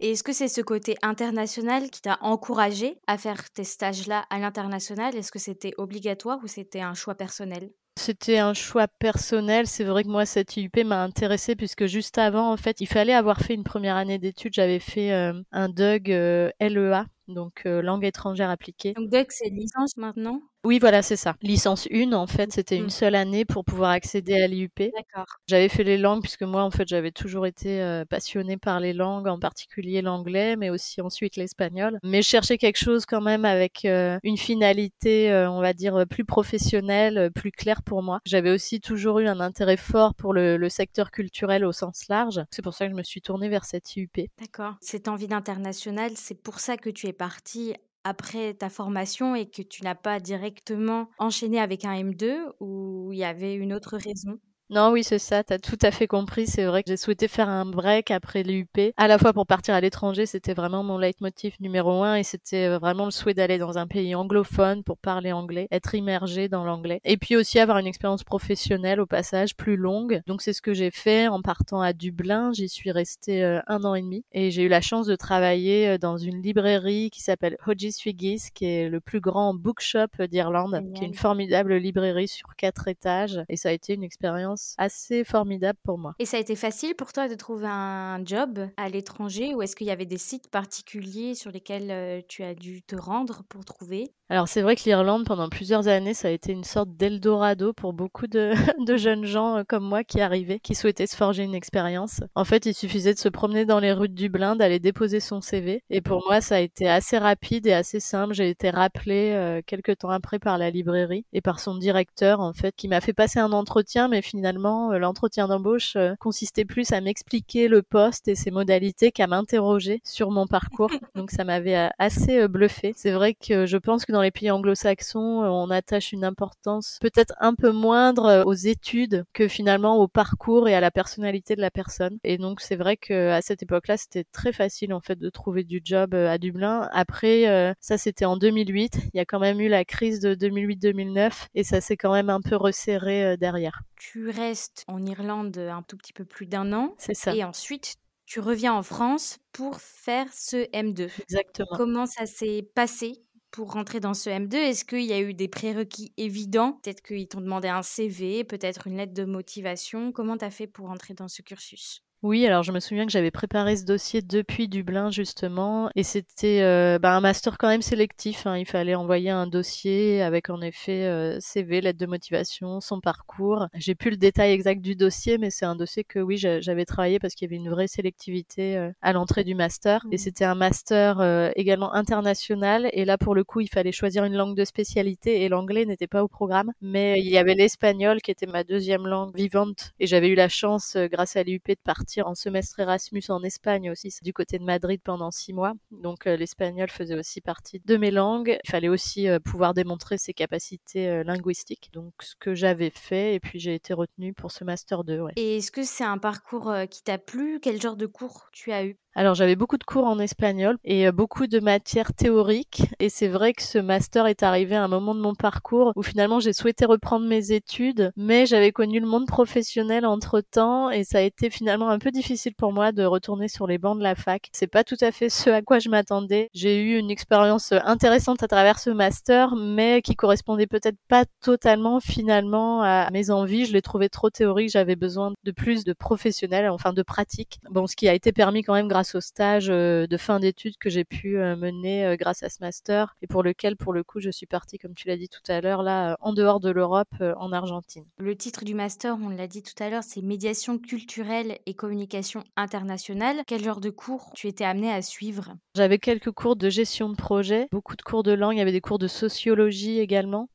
et 0.00 0.10
est-ce 0.10 0.22
que 0.22 0.32
c'est 0.32 0.48
ce 0.48 0.60
côté 0.60 0.96
international 1.02 1.90
qui 1.90 2.00
t'a 2.00 2.18
encouragé 2.22 2.98
à 3.06 3.18
faire 3.18 3.50
tes 3.50 3.64
stages-là 3.64 4.24
à 4.30 4.38
l'international? 4.38 5.16
Est-ce 5.16 5.30
que 5.32 5.38
c'était 5.38 5.74
obligatoire 5.76 6.38
ou 6.42 6.46
c'était 6.46 6.80
un 6.80 6.94
choix 6.94 7.14
personnel? 7.14 7.70
C'était 7.98 8.38
un 8.38 8.54
choix 8.54 8.86
personnel. 8.86 9.66
C'est 9.66 9.84
vrai 9.84 10.04
que 10.04 10.08
moi, 10.08 10.24
cette 10.24 10.56
IUP 10.56 10.84
m'a 10.84 11.02
intéressée 11.02 11.56
puisque 11.56 11.86
juste 11.86 12.16
avant, 12.16 12.52
en 12.52 12.56
fait, 12.56 12.80
il 12.80 12.86
fallait 12.86 13.12
avoir 13.12 13.40
fait 13.40 13.54
une 13.54 13.64
première 13.64 13.96
année 13.96 14.18
d'études. 14.18 14.54
J'avais 14.54 14.78
fait 14.78 15.12
euh, 15.12 15.32
un 15.50 15.68
DUG 15.68 16.12
euh, 16.12 16.50
LEA 16.60 17.06
donc 17.28 17.62
langue 17.64 18.04
étrangère 18.04 18.50
appliquée. 18.50 18.94
Donc 18.94 19.08
DEC, 19.10 19.32
c'est 19.32 19.48
licence 19.50 19.96
maintenant? 19.96 20.40
Oui, 20.64 20.78
voilà, 20.80 21.02
c'est 21.02 21.16
ça. 21.16 21.36
Licence 21.40 21.86
1, 21.92 22.12
en 22.12 22.26
fait, 22.26 22.52
c'était 22.52 22.78
Mmh. 22.78 22.84
une 22.84 22.90
seule 22.90 23.14
année 23.14 23.44
pour 23.44 23.64
pouvoir 23.64 23.90
accéder 23.90 24.34
à 24.34 24.46
l'IUP. 24.48 24.90
D'accord. 24.94 25.26
J'avais 25.46 25.68
fait 25.68 25.84
les 25.84 25.96
langues 25.96 26.20
puisque 26.20 26.42
moi, 26.42 26.62
en 26.62 26.70
fait, 26.70 26.86
j'avais 26.88 27.12
toujours 27.12 27.46
été 27.46 27.80
euh, 27.80 28.04
passionnée 28.04 28.56
par 28.56 28.80
les 28.80 28.92
langues, 28.92 29.28
en 29.28 29.38
particulier 29.38 30.02
l'anglais, 30.02 30.56
mais 30.56 30.68
aussi 30.68 31.00
ensuite 31.00 31.36
l'espagnol. 31.36 31.98
Mais 32.02 32.22
je 32.22 32.28
cherchais 32.28 32.58
quelque 32.58 32.76
chose 32.76 33.06
quand 33.06 33.20
même 33.20 33.44
avec 33.44 33.84
euh, 33.84 34.18
une 34.24 34.36
finalité, 34.36 35.30
euh, 35.30 35.48
on 35.50 35.60
va 35.60 35.72
dire, 35.72 36.04
plus 36.10 36.24
professionnelle, 36.24 37.30
plus 37.34 37.52
claire 37.52 37.82
pour 37.82 38.02
moi. 38.02 38.18
J'avais 38.26 38.50
aussi 38.50 38.80
toujours 38.80 39.20
eu 39.20 39.28
un 39.28 39.40
intérêt 39.40 39.76
fort 39.76 40.14
pour 40.16 40.32
le, 40.34 40.56
le 40.56 40.68
secteur 40.68 41.12
culturel 41.12 41.64
au 41.64 41.72
sens 41.72 42.08
large. 42.08 42.40
C'est 42.50 42.62
pour 42.62 42.74
ça 42.74 42.86
que 42.86 42.92
je 42.92 42.96
me 42.96 43.04
suis 43.04 43.22
tournée 43.22 43.48
vers 43.48 43.64
cette 43.64 43.94
IUP. 43.96 44.28
D'accord. 44.40 44.74
Cette 44.80 45.06
envie 45.08 45.28
d'international, 45.28 46.10
c'est 46.16 46.42
pour 46.42 46.58
ça 46.58 46.76
que 46.76 46.90
tu 46.90 47.06
es 47.06 47.12
partie 47.18 47.74
après 48.04 48.54
ta 48.54 48.70
formation 48.70 49.36
et 49.36 49.50
que 49.50 49.62
tu 49.62 49.84
n'as 49.84 49.96
pas 49.96 50.20
directement 50.20 51.10
enchaîné 51.18 51.60
avec 51.60 51.84
un 51.86 51.94
M2 51.94 52.40
ou 52.60 53.10
il 53.12 53.18
y 53.18 53.24
avait 53.24 53.54
une 53.56 53.74
autre 53.74 53.98
raison? 53.98 54.40
Non, 54.70 54.90
oui, 54.90 55.02
c'est 55.02 55.18
ça, 55.18 55.42
tu 55.42 55.54
as 55.54 55.58
tout 55.58 55.78
à 55.80 55.90
fait 55.90 56.06
compris. 56.06 56.46
C'est 56.46 56.66
vrai 56.66 56.82
que 56.82 56.90
j'ai 56.90 56.98
souhaité 56.98 57.26
faire 57.26 57.48
un 57.48 57.64
break 57.64 58.10
après 58.10 58.42
l'UP, 58.42 58.92
à 58.98 59.08
la 59.08 59.16
fois 59.16 59.32
pour 59.32 59.46
partir 59.46 59.74
à 59.74 59.80
l'étranger, 59.80 60.26
c'était 60.26 60.52
vraiment 60.52 60.82
mon 60.82 60.98
leitmotiv 60.98 61.54
numéro 61.58 62.02
un, 62.02 62.16
et 62.16 62.22
c'était 62.22 62.68
euh, 62.68 62.78
vraiment 62.78 63.06
le 63.06 63.10
souhait 63.10 63.32
d'aller 63.32 63.56
dans 63.56 63.78
un 63.78 63.86
pays 63.86 64.14
anglophone 64.14 64.84
pour 64.84 64.98
parler 64.98 65.32
anglais, 65.32 65.68
être 65.70 65.94
immergé 65.94 66.48
dans 66.48 66.64
l'anglais, 66.64 67.00
et 67.04 67.16
puis 67.16 67.34
aussi 67.34 67.58
avoir 67.58 67.78
une 67.78 67.86
expérience 67.86 68.24
professionnelle 68.24 69.00
au 69.00 69.06
passage 69.06 69.56
plus 69.56 69.76
longue. 69.76 70.20
Donc 70.26 70.42
c'est 70.42 70.52
ce 70.52 70.60
que 70.60 70.74
j'ai 70.74 70.90
fait 70.90 71.28
en 71.28 71.40
partant 71.40 71.80
à 71.80 71.94
Dublin. 71.94 72.52
J'y 72.52 72.68
suis 72.68 72.90
restée 72.90 73.42
euh, 73.42 73.60
un 73.68 73.84
an 73.84 73.94
et 73.94 74.02
demi, 74.02 74.24
et 74.32 74.50
j'ai 74.50 74.64
eu 74.64 74.68
la 74.68 74.82
chance 74.82 75.06
de 75.06 75.16
travailler 75.16 75.88
euh, 75.88 75.98
dans 75.98 76.18
une 76.18 76.42
librairie 76.42 77.08
qui 77.08 77.22
s'appelle 77.22 77.56
Hodges 77.66 77.96
Figgis, 77.98 78.48
qui 78.52 78.66
est 78.66 78.90
le 78.90 79.00
plus 79.00 79.20
grand 79.20 79.54
bookshop 79.54 80.26
d'Irlande, 80.30 80.82
qui 80.94 81.04
est 81.04 81.06
une 81.06 81.14
formidable 81.14 81.74
librairie 81.76 82.28
sur 82.28 82.54
quatre 82.54 82.86
étages, 82.88 83.40
et 83.48 83.56
ça 83.56 83.70
a 83.70 83.72
été 83.72 83.94
une 83.94 84.04
expérience 84.04 84.57
assez 84.78 85.24
formidable 85.24 85.78
pour 85.84 85.98
moi. 85.98 86.14
Et 86.18 86.26
ça 86.26 86.36
a 86.36 86.40
été 86.40 86.56
facile 86.56 86.94
pour 86.94 87.12
toi 87.12 87.28
de 87.28 87.34
trouver 87.34 87.68
un 87.68 88.24
job 88.24 88.68
à 88.76 88.88
l'étranger 88.88 89.54
ou 89.54 89.62
est-ce 89.62 89.76
qu'il 89.76 89.86
y 89.86 89.90
avait 89.90 90.06
des 90.06 90.18
sites 90.18 90.48
particuliers 90.50 91.34
sur 91.34 91.50
lesquels 91.50 91.90
euh, 91.90 92.20
tu 92.28 92.42
as 92.42 92.54
dû 92.54 92.82
te 92.82 92.96
rendre 92.96 93.42
pour 93.48 93.64
trouver? 93.64 94.12
Alors 94.30 94.46
c'est 94.46 94.60
vrai 94.60 94.76
que 94.76 94.82
l'Irlande, 94.84 95.24
pendant 95.24 95.48
plusieurs 95.48 95.88
années, 95.88 96.12
ça 96.12 96.28
a 96.28 96.30
été 96.30 96.52
une 96.52 96.64
sorte 96.64 96.90
d'Eldorado 96.90 97.72
pour 97.72 97.94
beaucoup 97.94 98.26
de, 98.26 98.52
de, 98.86 98.96
jeunes 98.98 99.24
gens 99.24 99.56
euh, 99.56 99.62
comme 99.66 99.84
moi 99.84 100.04
qui 100.04 100.20
arrivaient, 100.20 100.60
qui 100.60 100.74
souhaitaient 100.74 101.06
se 101.06 101.16
forger 101.16 101.44
une 101.44 101.54
expérience. 101.54 102.20
En 102.34 102.44
fait, 102.44 102.66
il 102.66 102.74
suffisait 102.74 103.14
de 103.14 103.18
se 103.18 103.30
promener 103.30 103.64
dans 103.64 103.80
les 103.80 103.92
rues 103.92 104.10
de 104.10 104.14
Dublin, 104.14 104.54
d'aller 104.54 104.80
déposer 104.80 105.20
son 105.20 105.40
CV. 105.40 105.82
Et 105.88 106.02
pour 106.02 106.22
moi, 106.26 106.42
ça 106.42 106.56
a 106.56 106.60
été 106.60 106.86
assez 106.86 107.16
rapide 107.16 107.66
et 107.66 107.72
assez 107.72 108.00
simple. 108.00 108.34
J'ai 108.34 108.50
été 108.50 108.68
rappelée 108.68 109.32
euh, 109.34 109.62
quelques 109.64 109.96
temps 109.96 110.10
après 110.10 110.38
par 110.38 110.58
la 110.58 110.68
librairie 110.68 111.24
et 111.32 111.40
par 111.40 111.58
son 111.58 111.76
directeur, 111.76 112.40
en 112.40 112.52
fait, 112.52 112.74
qui 112.76 112.88
m'a 112.88 113.00
fait 113.00 113.14
passer 113.14 113.38
un 113.38 113.52
entretien, 113.52 114.08
mais 114.08 114.20
finalement, 114.20 114.47
euh, 114.56 114.98
l'entretien 114.98 115.48
d'embauche 115.48 115.96
euh, 115.96 116.14
consistait 116.20 116.64
plus 116.64 116.92
à 116.92 117.00
m'expliquer 117.00 117.68
le 117.68 117.82
poste 117.82 118.28
et 118.28 118.34
ses 118.34 118.50
modalités 118.50 119.12
qu'à 119.12 119.26
m'interroger 119.26 120.00
sur 120.04 120.30
mon 120.30 120.46
parcours. 120.46 120.90
Donc 121.14 121.30
ça 121.30 121.44
m'avait 121.44 121.88
assez 121.98 122.48
bluffé. 122.48 122.92
C'est 122.96 123.12
vrai 123.12 123.34
que 123.34 123.66
je 123.66 123.76
pense 123.76 124.04
que 124.04 124.12
dans 124.12 124.22
les 124.22 124.30
pays 124.30 124.50
anglo-saxons, 124.50 125.42
euh, 125.42 125.48
on 125.48 125.70
attache 125.70 126.12
une 126.12 126.24
importance 126.24 126.98
peut-être 127.00 127.34
un 127.40 127.54
peu 127.54 127.72
moindre 127.72 128.26
euh, 128.26 128.44
aux 128.44 128.54
études 128.54 129.24
que 129.32 129.48
finalement 129.48 129.96
au 129.96 130.08
parcours 130.08 130.68
et 130.68 130.74
à 130.74 130.80
la 130.80 130.90
personnalité 130.90 131.56
de 131.56 131.60
la 131.60 131.70
personne. 131.70 132.18
Et 132.24 132.38
donc 132.38 132.60
c'est 132.60 132.76
vrai 132.76 132.96
que 132.96 133.30
à 133.30 133.42
cette 133.42 133.62
époque-là, 133.62 133.96
c'était 133.96 134.24
très 134.24 134.52
facile 134.52 134.92
en 134.92 135.00
fait 135.00 135.18
de 135.18 135.30
trouver 135.30 135.64
du 135.64 135.80
job 135.84 136.14
euh, 136.14 136.30
à 136.30 136.38
Dublin. 136.38 136.88
Après, 136.92 137.74
ça 137.80 137.98
c'était 137.98 138.24
en 138.24 138.36
2008. 138.36 138.98
Il 139.14 139.18
y 139.18 139.20
a 139.20 139.24
quand 139.24 139.38
même 139.38 139.60
eu 139.60 139.68
la 139.68 139.84
crise 139.84 140.20
de 140.20 140.34
2008-2009 140.34 141.30
et 141.54 141.64
ça 141.64 141.80
s'est 141.80 141.96
quand 141.96 142.12
même 142.12 142.30
un 142.30 142.40
peu 142.40 142.56
resserré 142.56 143.36
derrière. 143.36 143.82
Tu 143.96 144.30
restes 144.38 144.84
en 144.88 145.04
Irlande 145.04 145.58
un 145.58 145.82
tout 145.82 145.96
petit 145.96 146.12
peu 146.12 146.24
plus 146.24 146.46
d'un 146.46 146.72
an. 146.72 146.94
C'est 146.98 147.14
ça. 147.14 147.34
Et 147.34 147.44
ensuite, 147.44 147.96
tu 148.26 148.40
reviens 148.40 148.74
en 148.74 148.82
France 148.82 149.38
pour 149.52 149.80
faire 149.80 150.32
ce 150.32 150.68
M2. 150.72 151.10
Exactement. 151.22 151.76
Comment 151.76 152.06
ça 152.06 152.26
s'est 152.26 152.62
passé 152.74 153.24
pour 153.50 153.72
rentrer 153.72 154.00
dans 154.00 154.14
ce 154.14 154.30
M2 154.30 154.54
Est-ce 154.54 154.84
qu'il 154.84 155.04
y 155.04 155.12
a 155.12 155.20
eu 155.20 155.34
des 155.34 155.48
prérequis 155.48 156.12
évidents? 156.16 156.72
Peut-être 156.82 157.02
qu'ils 157.02 157.28
t'ont 157.28 157.40
demandé 157.40 157.68
un 157.68 157.82
CV, 157.82 158.44
peut-être 158.44 158.86
une 158.86 158.96
lettre 158.96 159.14
de 159.14 159.24
motivation. 159.24 160.12
Comment 160.12 160.36
tu 160.36 160.44
as 160.44 160.50
fait 160.50 160.66
pour 160.66 160.88
rentrer 160.88 161.14
dans 161.14 161.28
ce 161.28 161.42
cursus? 161.42 162.02
Oui, 162.24 162.44
alors 162.48 162.64
je 162.64 162.72
me 162.72 162.80
souviens 162.80 163.06
que 163.06 163.12
j'avais 163.12 163.30
préparé 163.30 163.76
ce 163.76 163.84
dossier 163.84 164.22
depuis 164.22 164.66
Dublin 164.66 165.08
justement, 165.12 165.88
et 165.94 166.02
c'était 166.02 166.62
euh, 166.62 166.98
bah, 166.98 167.14
un 167.14 167.20
master 167.20 167.58
quand 167.58 167.68
même 167.68 167.80
sélectif. 167.80 168.44
Hein. 168.44 168.56
Il 168.58 168.66
fallait 168.66 168.96
envoyer 168.96 169.30
un 169.30 169.46
dossier 169.46 170.20
avec 170.20 170.50
en 170.50 170.60
effet 170.60 171.04
euh, 171.04 171.38
CV, 171.38 171.80
lettre 171.80 172.00
de 172.00 172.06
motivation, 172.06 172.80
son 172.80 173.00
parcours. 173.00 173.68
J'ai 173.74 173.94
plus 173.94 174.10
le 174.10 174.16
détail 174.16 174.50
exact 174.50 174.80
du 174.80 174.96
dossier, 174.96 175.38
mais 175.38 175.50
c'est 175.50 175.64
un 175.64 175.76
dossier 175.76 176.02
que 176.02 176.18
oui 176.18 176.38
j'avais 176.38 176.84
travaillé 176.84 177.20
parce 177.20 177.36
qu'il 177.36 177.46
y 177.46 177.54
avait 177.54 177.62
une 177.62 177.70
vraie 177.70 177.86
sélectivité 177.86 178.76
euh, 178.76 178.90
à 179.00 179.12
l'entrée 179.12 179.44
du 179.44 179.54
master, 179.54 180.04
et 180.10 180.16
mmh. 180.16 180.18
c'était 180.18 180.44
un 180.44 180.56
master 180.56 181.52
également 181.54 181.94
international. 181.94 182.90
Et 182.94 183.04
là 183.04 183.16
pour 183.16 183.36
le 183.36 183.44
coup, 183.44 183.60
il 183.60 183.68
fallait 183.68 183.92
choisir 183.92 184.24
une 184.24 184.34
langue 184.34 184.56
de 184.56 184.64
spécialité, 184.64 185.44
et 185.44 185.48
l'anglais 185.48 185.84
n'était 185.84 186.08
pas 186.08 186.24
au 186.24 186.28
programme, 186.28 186.72
mais 186.82 187.20
il 187.20 187.28
y 187.28 187.38
avait 187.38 187.54
l'espagnol 187.54 188.20
qui 188.22 188.32
était 188.32 188.46
ma 188.46 188.64
deuxième 188.64 189.06
langue 189.06 189.36
vivante, 189.36 189.92
et 190.00 190.08
j'avais 190.08 190.30
eu 190.30 190.34
la 190.34 190.48
chance 190.48 190.96
grâce 190.96 191.36
à 191.36 191.44
l'UP 191.44 191.68
de 191.68 191.76
partir 191.84 192.07
en 192.24 192.34
semestre 192.34 192.80
Erasmus 192.80 193.22
en 193.28 193.42
Espagne 193.42 193.90
aussi, 193.90 194.12
du 194.22 194.32
côté 194.32 194.58
de 194.58 194.64
Madrid 194.64 195.00
pendant 195.02 195.30
six 195.30 195.52
mois. 195.52 195.74
Donc 195.90 196.26
euh, 196.26 196.36
l'espagnol 196.36 196.88
faisait 196.90 197.18
aussi 197.18 197.40
partie 197.40 197.80
de 197.84 197.96
mes 197.96 198.10
langues. 198.10 198.58
Il 198.64 198.70
fallait 198.70 198.88
aussi 198.88 199.28
euh, 199.28 199.38
pouvoir 199.38 199.74
démontrer 199.74 200.18
ses 200.18 200.32
capacités 200.32 201.08
euh, 201.08 201.24
linguistiques. 201.24 201.90
Donc 201.92 202.12
ce 202.20 202.34
que 202.36 202.54
j'avais 202.54 202.90
fait 202.90 203.34
et 203.34 203.40
puis 203.40 203.58
j'ai 203.58 203.74
été 203.74 203.94
retenue 203.94 204.32
pour 204.32 204.50
ce 204.52 204.64
master 204.64 205.04
2. 205.04 205.20
Et 205.36 205.58
est-ce 205.58 205.70
que 205.70 205.82
c'est 205.82 206.04
un 206.04 206.18
parcours 206.18 206.72
qui 206.90 207.02
t'a 207.02 207.18
plu? 207.18 207.60
Quel 207.60 207.80
genre 207.80 207.96
de 207.96 208.06
cours 208.06 208.48
tu 208.52 208.72
as 208.72 208.84
eu? 208.84 208.96
Alors 209.14 209.34
j'avais 209.34 209.56
beaucoup 209.56 209.78
de 209.78 209.84
cours 209.84 210.04
en 210.04 210.18
espagnol 210.18 210.76
et 210.84 211.08
euh, 211.08 211.12
beaucoup 211.12 211.46
de 211.46 211.58
matières 211.60 212.12
théoriques 212.12 212.82
et 213.00 213.08
c'est 213.08 213.26
vrai 213.26 213.52
que 213.52 213.62
ce 213.62 213.78
master 213.78 214.26
est 214.26 214.42
arrivé 214.42 214.76
à 214.76 214.84
un 214.84 214.88
moment 214.88 215.14
de 215.14 215.20
mon 215.20 215.34
parcours 215.34 215.92
où 215.96 216.02
finalement 216.02 216.40
j'ai 216.40 216.52
souhaité 216.52 216.84
reprendre 216.84 217.26
mes 217.26 217.50
études 217.50 218.12
mais 218.16 218.46
j'avais 218.46 218.70
connu 218.70 219.00
le 219.00 219.06
monde 219.06 219.26
professionnel 219.26 220.06
entre 220.06 220.40
temps 220.40 220.90
et 220.90 221.04
ça 221.04 221.18
a 221.18 221.22
été 221.22 221.50
finalement 221.50 221.88
un 221.88 221.98
peu 221.98 222.10
difficile 222.10 222.54
pour 222.54 222.72
moi 222.72 222.92
de 222.92 223.02
retourner 223.04 223.48
sur 223.48 223.66
les 223.66 223.78
bancs 223.78 223.98
de 223.98 224.02
la 224.02 224.14
fac. 224.14 224.50
C'est 224.52 224.66
pas 224.66 224.84
tout 224.84 224.96
à 225.00 225.10
fait 225.10 225.30
ce 225.30 225.50
à 225.50 225.62
quoi 225.62 225.78
je 225.78 225.88
m'attendais. 225.88 226.48
J'ai 226.54 226.80
eu 226.80 226.98
une 226.98 227.10
expérience 227.10 227.72
intéressante 227.72 228.42
à 228.42 228.48
travers 228.48 228.78
ce 228.78 228.90
master 228.90 229.56
mais 229.56 230.02
qui 230.02 230.16
correspondait 230.16 230.66
peut-être 230.66 230.98
pas 231.08 231.24
totalement 231.42 231.98
finalement 232.00 232.82
à 232.82 233.08
mes 233.10 233.30
envies. 233.30 233.64
Je 233.64 233.72
l'ai 233.72 233.82
trouvé 233.82 234.08
trop 234.10 234.30
théorique, 234.30 234.70
j'avais 234.70 234.96
besoin 234.96 235.32
de 235.44 235.50
plus 235.50 235.84
de 235.84 235.92
professionnels, 235.92 236.68
enfin 236.68 236.92
de 236.92 237.02
pratique. 237.02 237.58
Bon, 237.70 237.86
ce 237.86 237.96
qui 237.96 238.08
a 238.08 238.14
été 238.14 238.32
permis 238.32 238.62
quand 238.62 238.74
même 238.74 238.88
au 239.14 239.20
stage 239.20 239.68
euh, 239.70 240.06
de 240.06 240.16
fin 240.16 240.40
d'études 240.40 240.76
que 240.78 240.90
j'ai 240.90 241.04
pu 241.04 241.38
euh, 241.38 241.56
mener 241.56 242.04
euh, 242.04 242.16
grâce 242.16 242.42
à 242.42 242.48
ce 242.48 242.58
master 242.60 243.16
et 243.22 243.26
pour 243.26 243.42
lequel, 243.42 243.76
pour 243.76 243.92
le 243.92 244.02
coup, 244.02 244.20
je 244.20 244.30
suis 244.30 244.46
partie, 244.46 244.78
comme 244.78 244.94
tu 244.94 245.06
l'as 245.08 245.16
dit 245.16 245.28
tout 245.28 245.40
à 245.48 245.60
l'heure, 245.60 245.82
là, 245.82 246.16
en 246.20 246.32
dehors 246.32 246.60
de 246.60 246.70
l'Europe, 246.70 247.08
en 247.20 247.52
Argentine. 247.52 248.04
Le 248.18 248.36
titre 248.36 248.64
du 248.64 248.74
master, 248.74 249.16
on 249.22 249.28
l'a 249.28 249.46
dit 249.46 249.62
tout 249.62 249.80
à 249.82 249.88
l'heure, 249.88 250.02
c'est 250.02 250.22
médiation 250.22 250.78
culturelle 250.78 251.58
et 251.66 251.74
communication 251.74 252.42
internationale. 252.56 253.42
Quel 253.46 253.62
genre 253.62 253.80
de 253.80 253.90
cours 253.90 254.32
tu 254.34 254.48
étais 254.48 254.64
amené 254.64 254.90
à 254.90 255.02
suivre? 255.02 255.54
J'avais 255.76 255.98
quelques 255.98 256.32
cours 256.32 256.56
de 256.56 256.68
gestion 256.68 257.08
de 257.08 257.16
projet, 257.16 257.68
beaucoup 257.70 257.96
de 257.96 258.02
cours 258.02 258.22
de 258.22 258.32
langue, 258.32 258.56
il 258.56 258.58
y 258.58 258.62
avait 258.62 258.72
des 258.72 258.80
cours 258.80 258.98
de 258.98 259.08
sociologie 259.08 260.00
également. 260.00 260.48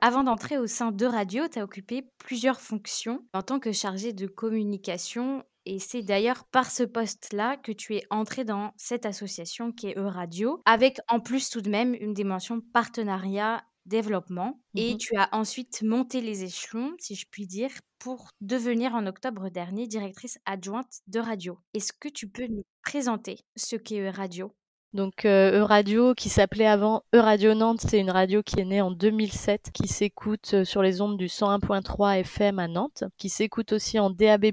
Avant 0.00 0.22
d'entrer 0.22 0.58
au 0.58 0.66
sein 0.66 0.92
de 0.92 1.06
Radio, 1.06 1.48
tu 1.48 1.58
as 1.58 1.64
occupé 1.64 2.04
plusieurs 2.18 2.60
fonctions 2.60 3.26
en 3.32 3.42
tant 3.42 3.58
que 3.58 3.72
chargé 3.72 4.12
de 4.12 4.26
communication 4.26 5.44
et 5.66 5.78
c'est 5.78 6.02
d'ailleurs 6.02 6.44
par 6.44 6.70
ce 6.70 6.82
poste-là 6.82 7.56
que 7.58 7.72
tu 7.72 7.94
es 7.96 8.04
entré 8.08 8.44
dans 8.44 8.72
cette 8.76 9.04
association 9.04 9.70
qui 9.70 9.88
est 9.88 9.98
E-Radio, 9.98 10.62
avec 10.64 10.98
en 11.08 11.20
plus 11.20 11.50
tout 11.50 11.60
de 11.60 11.68
même 11.68 11.94
une 11.94 12.14
dimension 12.14 12.62
partenariat 12.72 13.62
développement. 13.84 14.60
Et 14.74 14.94
mmh 14.94 14.98
tu 14.98 15.16
as 15.16 15.28
ensuite 15.32 15.82
monté 15.82 16.20
les 16.20 16.44
échelons, 16.44 16.94
si 16.98 17.14
je 17.16 17.26
puis 17.30 17.46
dire, 17.46 17.70
pour 17.98 18.30
devenir 18.40 18.94
en 18.94 19.06
octobre 19.06 19.50
dernier 19.50 19.86
directrice 19.86 20.38
adjointe 20.44 21.00
de 21.06 21.18
radio. 21.20 21.58
Est-ce 21.74 21.92
que 21.92 22.08
tu 22.08 22.28
peux 22.28 22.46
nous 22.46 22.64
présenter 22.82 23.40
ce 23.56 23.76
qu'est 23.76 24.00
E-Radio? 24.00 24.54
Donc 24.94 25.26
euh, 25.26 25.60
E-Radio, 25.60 26.14
qui 26.14 26.30
s'appelait 26.30 26.66
avant 26.66 27.02
E-Radio 27.14 27.52
Nantes, 27.52 27.82
c'est 27.82 28.00
une 28.00 28.10
radio 28.10 28.42
qui 28.42 28.58
est 28.58 28.64
née 28.64 28.80
en 28.80 28.90
2007, 28.90 29.66
qui 29.74 29.86
s'écoute 29.86 30.52
euh, 30.54 30.64
sur 30.64 30.80
les 30.80 31.02
ondes 31.02 31.18
du 31.18 31.26
101.3 31.26 32.20
FM 32.20 32.58
à 32.58 32.68
Nantes, 32.68 33.04
qui 33.18 33.28
s'écoute 33.28 33.74
aussi 33.74 33.98
en 33.98 34.08
DAB+, 34.08 34.46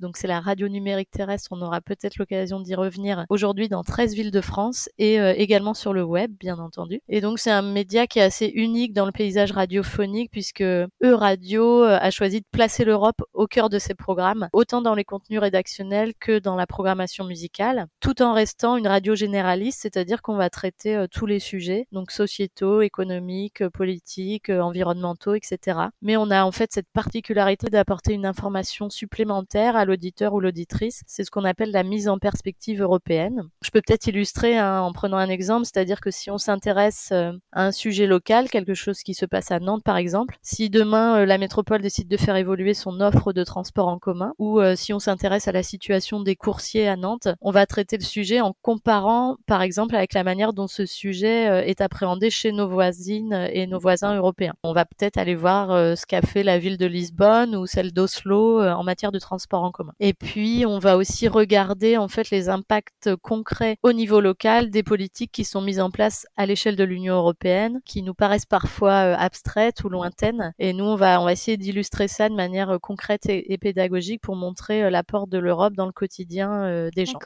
donc 0.00 0.16
c'est 0.16 0.26
la 0.26 0.40
radio 0.40 0.68
numérique 0.68 1.10
terrestre, 1.10 1.48
on 1.50 1.60
aura 1.60 1.82
peut-être 1.82 2.16
l'occasion 2.16 2.60
d'y 2.60 2.74
revenir 2.74 3.26
aujourd'hui 3.28 3.68
dans 3.68 3.82
13 3.82 4.14
villes 4.14 4.30
de 4.30 4.40
France, 4.40 4.88
et 4.96 5.20
euh, 5.20 5.34
également 5.36 5.74
sur 5.74 5.92
le 5.92 6.02
web, 6.02 6.32
bien 6.40 6.58
entendu. 6.58 7.02
Et 7.10 7.20
donc 7.20 7.38
c'est 7.38 7.50
un 7.50 7.60
média 7.60 8.06
qui 8.06 8.18
est 8.18 8.22
assez 8.22 8.46
unique 8.46 8.94
dans 8.94 9.04
le 9.04 9.12
paysage 9.12 9.52
radiophonique, 9.52 10.30
puisque 10.30 10.62
E-Radio 10.62 11.82
a 11.82 12.10
choisi 12.10 12.40
de 12.40 12.46
placer 12.50 12.86
l'Europe 12.86 13.20
au 13.34 13.46
cœur 13.46 13.68
de 13.68 13.78
ses 13.78 13.94
programmes, 13.94 14.48
autant 14.54 14.80
dans 14.80 14.94
les 14.94 15.04
contenus 15.04 15.40
rédactionnels 15.40 16.14
que 16.18 16.38
dans 16.38 16.56
la 16.56 16.66
programmation 16.66 17.26
musicale, 17.26 17.88
tout 18.00 18.22
en 18.22 18.32
restant 18.32 18.78
une 18.78 18.88
radio 18.88 19.14
généraliste 19.14 19.81
c'est-à-dire 19.82 20.22
qu'on 20.22 20.36
va 20.36 20.48
traiter 20.48 21.06
tous 21.10 21.26
les 21.26 21.40
sujets, 21.40 21.86
donc 21.92 22.10
sociétaux, 22.10 22.80
économiques, 22.80 23.68
politiques, 23.68 24.48
environnementaux, 24.48 25.34
etc. 25.34 25.78
Mais 26.00 26.16
on 26.16 26.30
a 26.30 26.44
en 26.44 26.52
fait 26.52 26.72
cette 26.72 26.88
particularité 26.92 27.68
d'apporter 27.68 28.12
une 28.12 28.26
information 28.26 28.90
supplémentaire 28.90 29.76
à 29.76 29.84
l'auditeur 29.84 30.34
ou 30.34 30.40
l'auditrice. 30.40 31.02
C'est 31.06 31.24
ce 31.24 31.30
qu'on 31.30 31.44
appelle 31.44 31.72
la 31.72 31.82
mise 31.82 32.08
en 32.08 32.18
perspective 32.18 32.80
européenne. 32.80 33.48
Je 33.62 33.70
peux 33.70 33.80
peut-être 33.80 34.06
illustrer 34.06 34.56
hein, 34.56 34.80
en 34.80 34.92
prenant 34.92 35.16
un 35.16 35.28
exemple, 35.28 35.66
c'est-à-dire 35.66 36.00
que 36.00 36.10
si 36.10 36.30
on 36.30 36.38
s'intéresse 36.38 37.12
à 37.12 37.32
un 37.52 37.72
sujet 37.72 38.06
local, 38.06 38.48
quelque 38.48 38.74
chose 38.74 39.00
qui 39.02 39.14
se 39.14 39.26
passe 39.26 39.50
à 39.50 39.58
Nantes 39.58 39.82
par 39.84 39.96
exemple, 39.96 40.36
si 40.42 40.70
demain 40.70 41.24
la 41.26 41.38
métropole 41.38 41.82
décide 41.82 42.08
de 42.08 42.16
faire 42.16 42.36
évoluer 42.36 42.74
son 42.74 43.00
offre 43.00 43.32
de 43.32 43.44
transport 43.44 43.88
en 43.88 43.98
commun, 43.98 44.32
ou 44.38 44.60
si 44.76 44.92
on 44.92 44.98
s'intéresse 44.98 45.48
à 45.48 45.52
la 45.52 45.62
situation 45.62 46.20
des 46.20 46.36
coursiers 46.36 46.88
à 46.88 46.96
Nantes, 46.96 47.28
on 47.40 47.50
va 47.50 47.66
traiter 47.66 47.96
le 47.96 48.04
sujet 48.04 48.40
en 48.40 48.54
comparant 48.62 49.36
par 49.46 49.62
exemple 49.62 49.71
exemple 49.72 49.96
avec 49.96 50.12
la 50.12 50.22
manière 50.22 50.52
dont 50.52 50.66
ce 50.66 50.84
sujet 50.84 51.48
euh, 51.48 51.62
est 51.64 51.80
appréhendé 51.80 52.28
chez 52.28 52.52
nos 52.52 52.68
voisines 52.68 53.48
et 53.54 53.66
nos 53.66 53.78
voisins 53.78 54.14
européens. 54.14 54.52
On 54.62 54.74
va 54.74 54.84
peut-être 54.84 55.16
aller 55.16 55.34
voir 55.34 55.70
euh, 55.70 55.94
ce 55.94 56.04
qu'a 56.04 56.20
fait 56.20 56.42
la 56.42 56.58
ville 56.58 56.76
de 56.76 56.84
Lisbonne 56.84 57.56
ou 57.56 57.64
celle 57.64 57.94
d'Oslo 57.94 58.60
euh, 58.60 58.70
en 58.72 58.84
matière 58.84 59.12
de 59.12 59.18
transport 59.18 59.62
en 59.62 59.70
commun. 59.70 59.94
Et 59.98 60.12
puis, 60.12 60.66
on 60.66 60.78
va 60.78 60.98
aussi 60.98 61.26
regarder 61.26 61.96
en 61.96 62.06
fait 62.06 62.28
les 62.28 62.50
impacts 62.50 63.16
concrets 63.22 63.78
au 63.82 63.94
niveau 63.94 64.20
local 64.20 64.68
des 64.68 64.82
politiques 64.82 65.32
qui 65.32 65.44
sont 65.44 65.62
mises 65.62 65.80
en 65.80 65.90
place 65.90 66.26
à 66.36 66.44
l'échelle 66.44 66.76
de 66.76 66.84
l'Union 66.84 67.14
européenne, 67.14 67.80
qui 67.86 68.02
nous 68.02 68.12
paraissent 68.12 68.44
parfois 68.44 68.98
abstraites 69.14 69.84
ou 69.84 69.88
lointaines. 69.88 70.52
Et 70.58 70.74
nous, 70.74 70.84
on 70.84 70.96
va, 70.96 71.18
on 71.18 71.24
va 71.24 71.32
essayer 71.32 71.56
d'illustrer 71.56 72.08
ça 72.08 72.28
de 72.28 72.34
manière 72.34 72.78
concrète 72.82 73.24
et, 73.24 73.54
et 73.54 73.56
pédagogique 73.56 74.20
pour 74.20 74.36
montrer 74.36 74.90
l'apport 74.90 75.28
de 75.28 75.38
l'Europe 75.38 75.72
dans 75.72 75.86
le 75.86 75.92
quotidien 75.92 76.90
des 76.94 77.06
gens. 77.06 77.18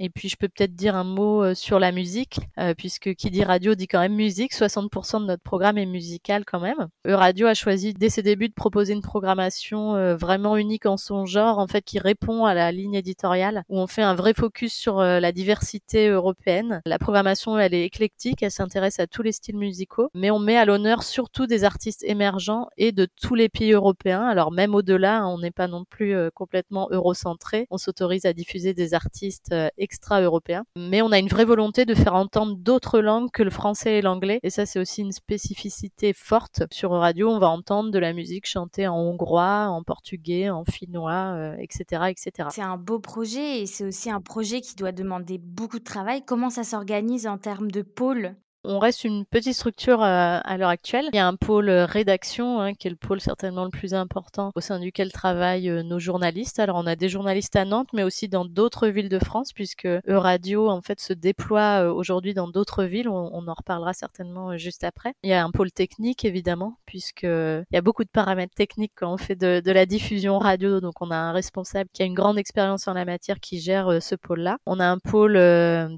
Et 0.00 0.10
puis 0.10 0.28
je 0.28 0.36
peux 0.36 0.48
peut-être 0.48 0.74
dire 0.74 0.94
un 0.96 1.04
mot 1.04 1.42
euh, 1.42 1.54
sur 1.54 1.78
la 1.78 1.90
musique, 1.90 2.40
euh, 2.58 2.72
puisque 2.74 3.14
qui 3.14 3.30
dit 3.30 3.42
radio 3.42 3.74
dit 3.74 3.88
quand 3.88 3.98
même 3.98 4.14
musique. 4.14 4.54
60% 4.54 5.22
de 5.22 5.26
notre 5.26 5.42
programme 5.42 5.76
est 5.76 5.86
musical 5.86 6.44
quand 6.44 6.60
même. 6.60 6.88
E-Radio 7.06 7.48
a 7.48 7.54
choisi 7.54 7.94
dès 7.94 8.08
ses 8.08 8.22
débuts 8.22 8.48
de 8.48 8.54
proposer 8.54 8.92
une 8.92 9.02
programmation 9.02 9.96
euh, 9.96 10.16
vraiment 10.16 10.56
unique 10.56 10.86
en 10.86 10.96
son 10.96 11.26
genre, 11.26 11.58
en 11.58 11.66
fait, 11.66 11.82
qui 11.82 11.98
répond 11.98 12.44
à 12.44 12.54
la 12.54 12.70
ligne 12.70 12.94
éditoriale, 12.94 13.64
où 13.68 13.78
on 13.78 13.86
fait 13.86 14.02
un 14.02 14.14
vrai 14.14 14.34
focus 14.34 14.72
sur 14.72 14.98
la 14.98 15.32
diversité 15.32 16.08
européenne. 16.08 16.80
La 16.86 16.98
programmation, 16.98 17.58
elle 17.58 17.74
est 17.74 17.84
éclectique, 17.84 18.42
elle 18.42 18.50
s'intéresse 18.50 19.00
à 19.00 19.06
tous 19.06 19.22
les 19.22 19.32
styles 19.32 19.56
musicaux, 19.56 20.10
mais 20.14 20.30
on 20.30 20.38
met 20.38 20.56
à 20.56 20.64
l'honneur 20.64 21.02
surtout 21.02 21.46
des 21.46 21.64
artistes 21.64 22.04
émergents 22.04 22.68
et 22.76 22.92
de 22.92 23.06
tous 23.20 23.34
les 23.34 23.48
pays 23.48 23.72
européens. 23.72 24.22
Alors 24.22 24.52
même 24.52 24.74
au-delà, 24.74 25.18
hein, 25.20 25.26
on 25.26 25.38
n'est 25.38 25.50
pas 25.50 25.68
non 25.68 25.84
plus 25.84 26.14
complètement 26.34 26.88
eurocentré. 26.90 27.66
On 27.70 27.78
s'autorise 27.78 28.26
à 28.26 28.32
diffuser 28.32 28.74
des 28.74 28.94
artistes 28.94 29.54
extra-européen. 29.88 30.64
Mais 30.76 31.00
on 31.00 31.12
a 31.12 31.18
une 31.18 31.28
vraie 31.28 31.46
volonté 31.46 31.86
de 31.86 31.94
faire 31.94 32.14
entendre 32.14 32.56
d'autres 32.56 33.00
langues 33.00 33.30
que 33.32 33.42
le 33.42 33.50
français 33.50 33.98
et 33.98 34.02
l'anglais. 34.02 34.38
Et 34.42 34.50
ça, 34.50 34.66
c'est 34.66 34.78
aussi 34.78 35.00
une 35.00 35.12
spécificité 35.12 36.12
forte. 36.12 36.62
Sur 36.70 36.90
radio, 36.90 37.30
on 37.30 37.38
va 37.38 37.48
entendre 37.48 37.90
de 37.90 37.98
la 37.98 38.12
musique 38.12 38.46
chantée 38.46 38.86
en 38.86 38.96
hongrois, 38.96 39.68
en 39.68 39.82
portugais, 39.82 40.50
en 40.50 40.64
finnois, 40.64 41.54
etc., 41.58 41.84
euh, 41.92 42.06
etc. 42.06 42.48
C'est 42.50 42.60
un 42.60 42.76
beau 42.76 42.98
projet 42.98 43.62
et 43.62 43.66
c'est 43.66 43.84
aussi 43.84 44.10
un 44.10 44.20
projet 44.20 44.60
qui 44.60 44.74
doit 44.74 44.92
demander 44.92 45.38
beaucoup 45.38 45.78
de 45.78 45.84
travail. 45.84 46.22
Comment 46.26 46.50
ça 46.50 46.64
s'organise 46.64 47.26
en 47.26 47.38
termes 47.38 47.70
de 47.70 47.82
pôle? 47.82 48.36
On 48.64 48.78
reste 48.78 49.04
une 49.04 49.24
petite 49.24 49.54
structure 49.54 50.02
euh, 50.02 50.40
à, 50.42 50.56
l'heure 50.58 50.68
actuelle. 50.68 51.08
Il 51.12 51.16
y 51.16 51.20
a 51.20 51.26
un 51.26 51.36
pôle 51.36 51.68
euh, 51.68 51.86
rédaction, 51.86 52.60
hein, 52.60 52.74
qui 52.74 52.88
est 52.88 52.90
le 52.90 52.96
pôle 52.96 53.20
certainement 53.20 53.64
le 53.64 53.70
plus 53.70 53.94
important, 53.94 54.50
au 54.56 54.60
sein 54.60 54.80
duquel 54.80 55.12
travaillent 55.12 55.70
euh, 55.70 55.82
nos 55.82 55.98
journalistes. 55.98 56.58
Alors 56.58 56.76
on 56.76 56.86
a 56.86 56.96
des 56.96 57.08
journalistes 57.08 57.54
à 57.56 57.64
Nantes, 57.64 57.88
mais 57.92 58.02
aussi 58.02 58.28
dans 58.28 58.44
d'autres 58.44 58.88
villes 58.88 59.08
de 59.08 59.18
France, 59.18 59.52
puisque 59.52 59.86
E-Radio 59.86 60.68
en 60.68 60.82
fait 60.82 61.00
se 61.00 61.12
déploie 61.12 61.92
aujourd'hui 61.92 62.34
dans 62.34 62.48
d'autres 62.48 62.84
villes. 62.84 63.08
On, 63.08 63.48
en 63.48 63.54
reparlera 63.54 63.94
certainement 63.94 64.58
juste 64.58 64.84
après. 64.84 65.14
Il 65.22 65.30
y 65.30 65.32
a 65.32 65.42
un 65.42 65.50
pôle 65.50 65.70
technique 65.70 66.24
évidemment, 66.24 66.76
puisque 66.84 67.22
il 67.22 67.64
y 67.72 67.76
a 67.76 67.80
beaucoup 67.80 68.04
de 68.04 68.10
paramètres 68.10 68.54
techniques 68.54 68.92
quand 68.96 69.12
on 69.12 69.16
fait 69.16 69.36
de, 69.36 69.70
la 69.70 69.86
diffusion 69.86 70.38
radio. 70.38 70.80
Donc 70.80 71.00
on 71.00 71.10
a 71.10 71.16
un 71.16 71.32
responsable 71.32 71.88
qui 71.92 72.02
a 72.02 72.04
une 72.04 72.14
grande 72.14 72.38
expérience 72.38 72.88
en 72.88 72.94
la 72.94 73.04
matière 73.04 73.40
qui 73.40 73.60
gère 73.60 74.02
ce 74.02 74.14
pôle-là. 74.16 74.58
On 74.66 74.80
a 74.80 74.86
un 74.86 74.98
pôle 74.98 75.38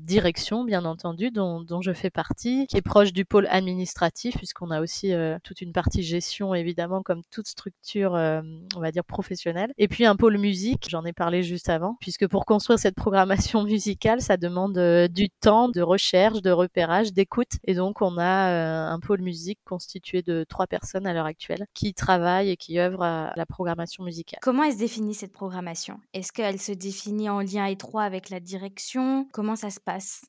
direction, 0.03 0.65
bien 0.65 0.85
entendu, 0.85 1.31
dont 1.31 1.81
je 1.81 1.93
fais 1.93 2.11
partie 2.11 2.60
qui 2.67 2.77
est 2.77 2.83
proche 2.83 3.13
du 3.13 3.25
pôle 3.25 3.47
administratif, 3.51 4.37
puisqu'on 4.37 4.71
a 4.71 4.81
aussi 4.81 5.13
euh, 5.13 5.39
toute 5.43 5.61
une 5.61 5.73
partie 5.73 6.03
gestion, 6.03 6.55
évidemment, 6.55 7.03
comme 7.03 7.23
toute 7.31 7.47
structure, 7.47 8.15
euh, 8.15 8.43
on 8.77 8.81
va 8.81 8.91
dire, 8.91 9.05
professionnelle. 9.05 9.73
Et 9.79 9.89
puis 9.89 10.05
un 10.05 10.17
pôle 10.17 10.39
musique, 10.39 10.87
j'en 10.89 11.05
ai 11.05 11.13
parlé 11.13 11.43
juste 11.43 11.69
avant, 11.69 11.97
puisque 12.01 12.27
pour 12.29 12.45
construire 12.45 12.79
cette 12.79 12.95
programmation 12.95 13.63
musicale, 13.65 14.21
ça 14.21 14.37
demande 14.37 14.79
euh, 14.79 15.09
du 15.09 15.31
temps 15.31 15.69
de 15.69 15.81
recherche, 15.81 16.43
de 16.43 16.51
repérage, 16.51 17.13
d'écoute. 17.13 17.53
Et 17.65 17.75
donc, 17.75 18.03
on 18.03 18.19
a 18.19 18.91
un 18.91 19.01
pôle 19.01 19.23
musique 19.23 19.59
constitué 19.65 20.23
de 20.23 20.45
trois 20.49 20.67
personnes 20.67 21.07
à 21.07 21.13
l'heure 21.13 21.27
actuelle 21.27 21.67
qui 21.75 21.95
travaillent 21.95 22.51
et 22.51 22.57
qui 22.57 22.79
œuvrent 22.79 23.03
à 23.03 23.33
la 23.37 23.47
programmation 23.47 24.05
musicale. 24.05 24.41
Comment 24.43 24.65
elle 24.65 24.73
se 24.73 24.79
définit 24.79 25.15
cette 25.15 25.33
programmation? 25.33 26.01
Est-ce 26.13 26.33
qu'elle 26.33 26.61
se 26.61 26.73
définit 26.73 27.29
en 27.29 27.41
lien 27.41 27.67
étroit 27.67 28.03
avec 28.03 28.31
la 28.31 28.41
direction? 28.41 29.29
Comment 29.33 29.57
ça 29.57 29.71
se 29.71 29.81
passe? 29.81 30.23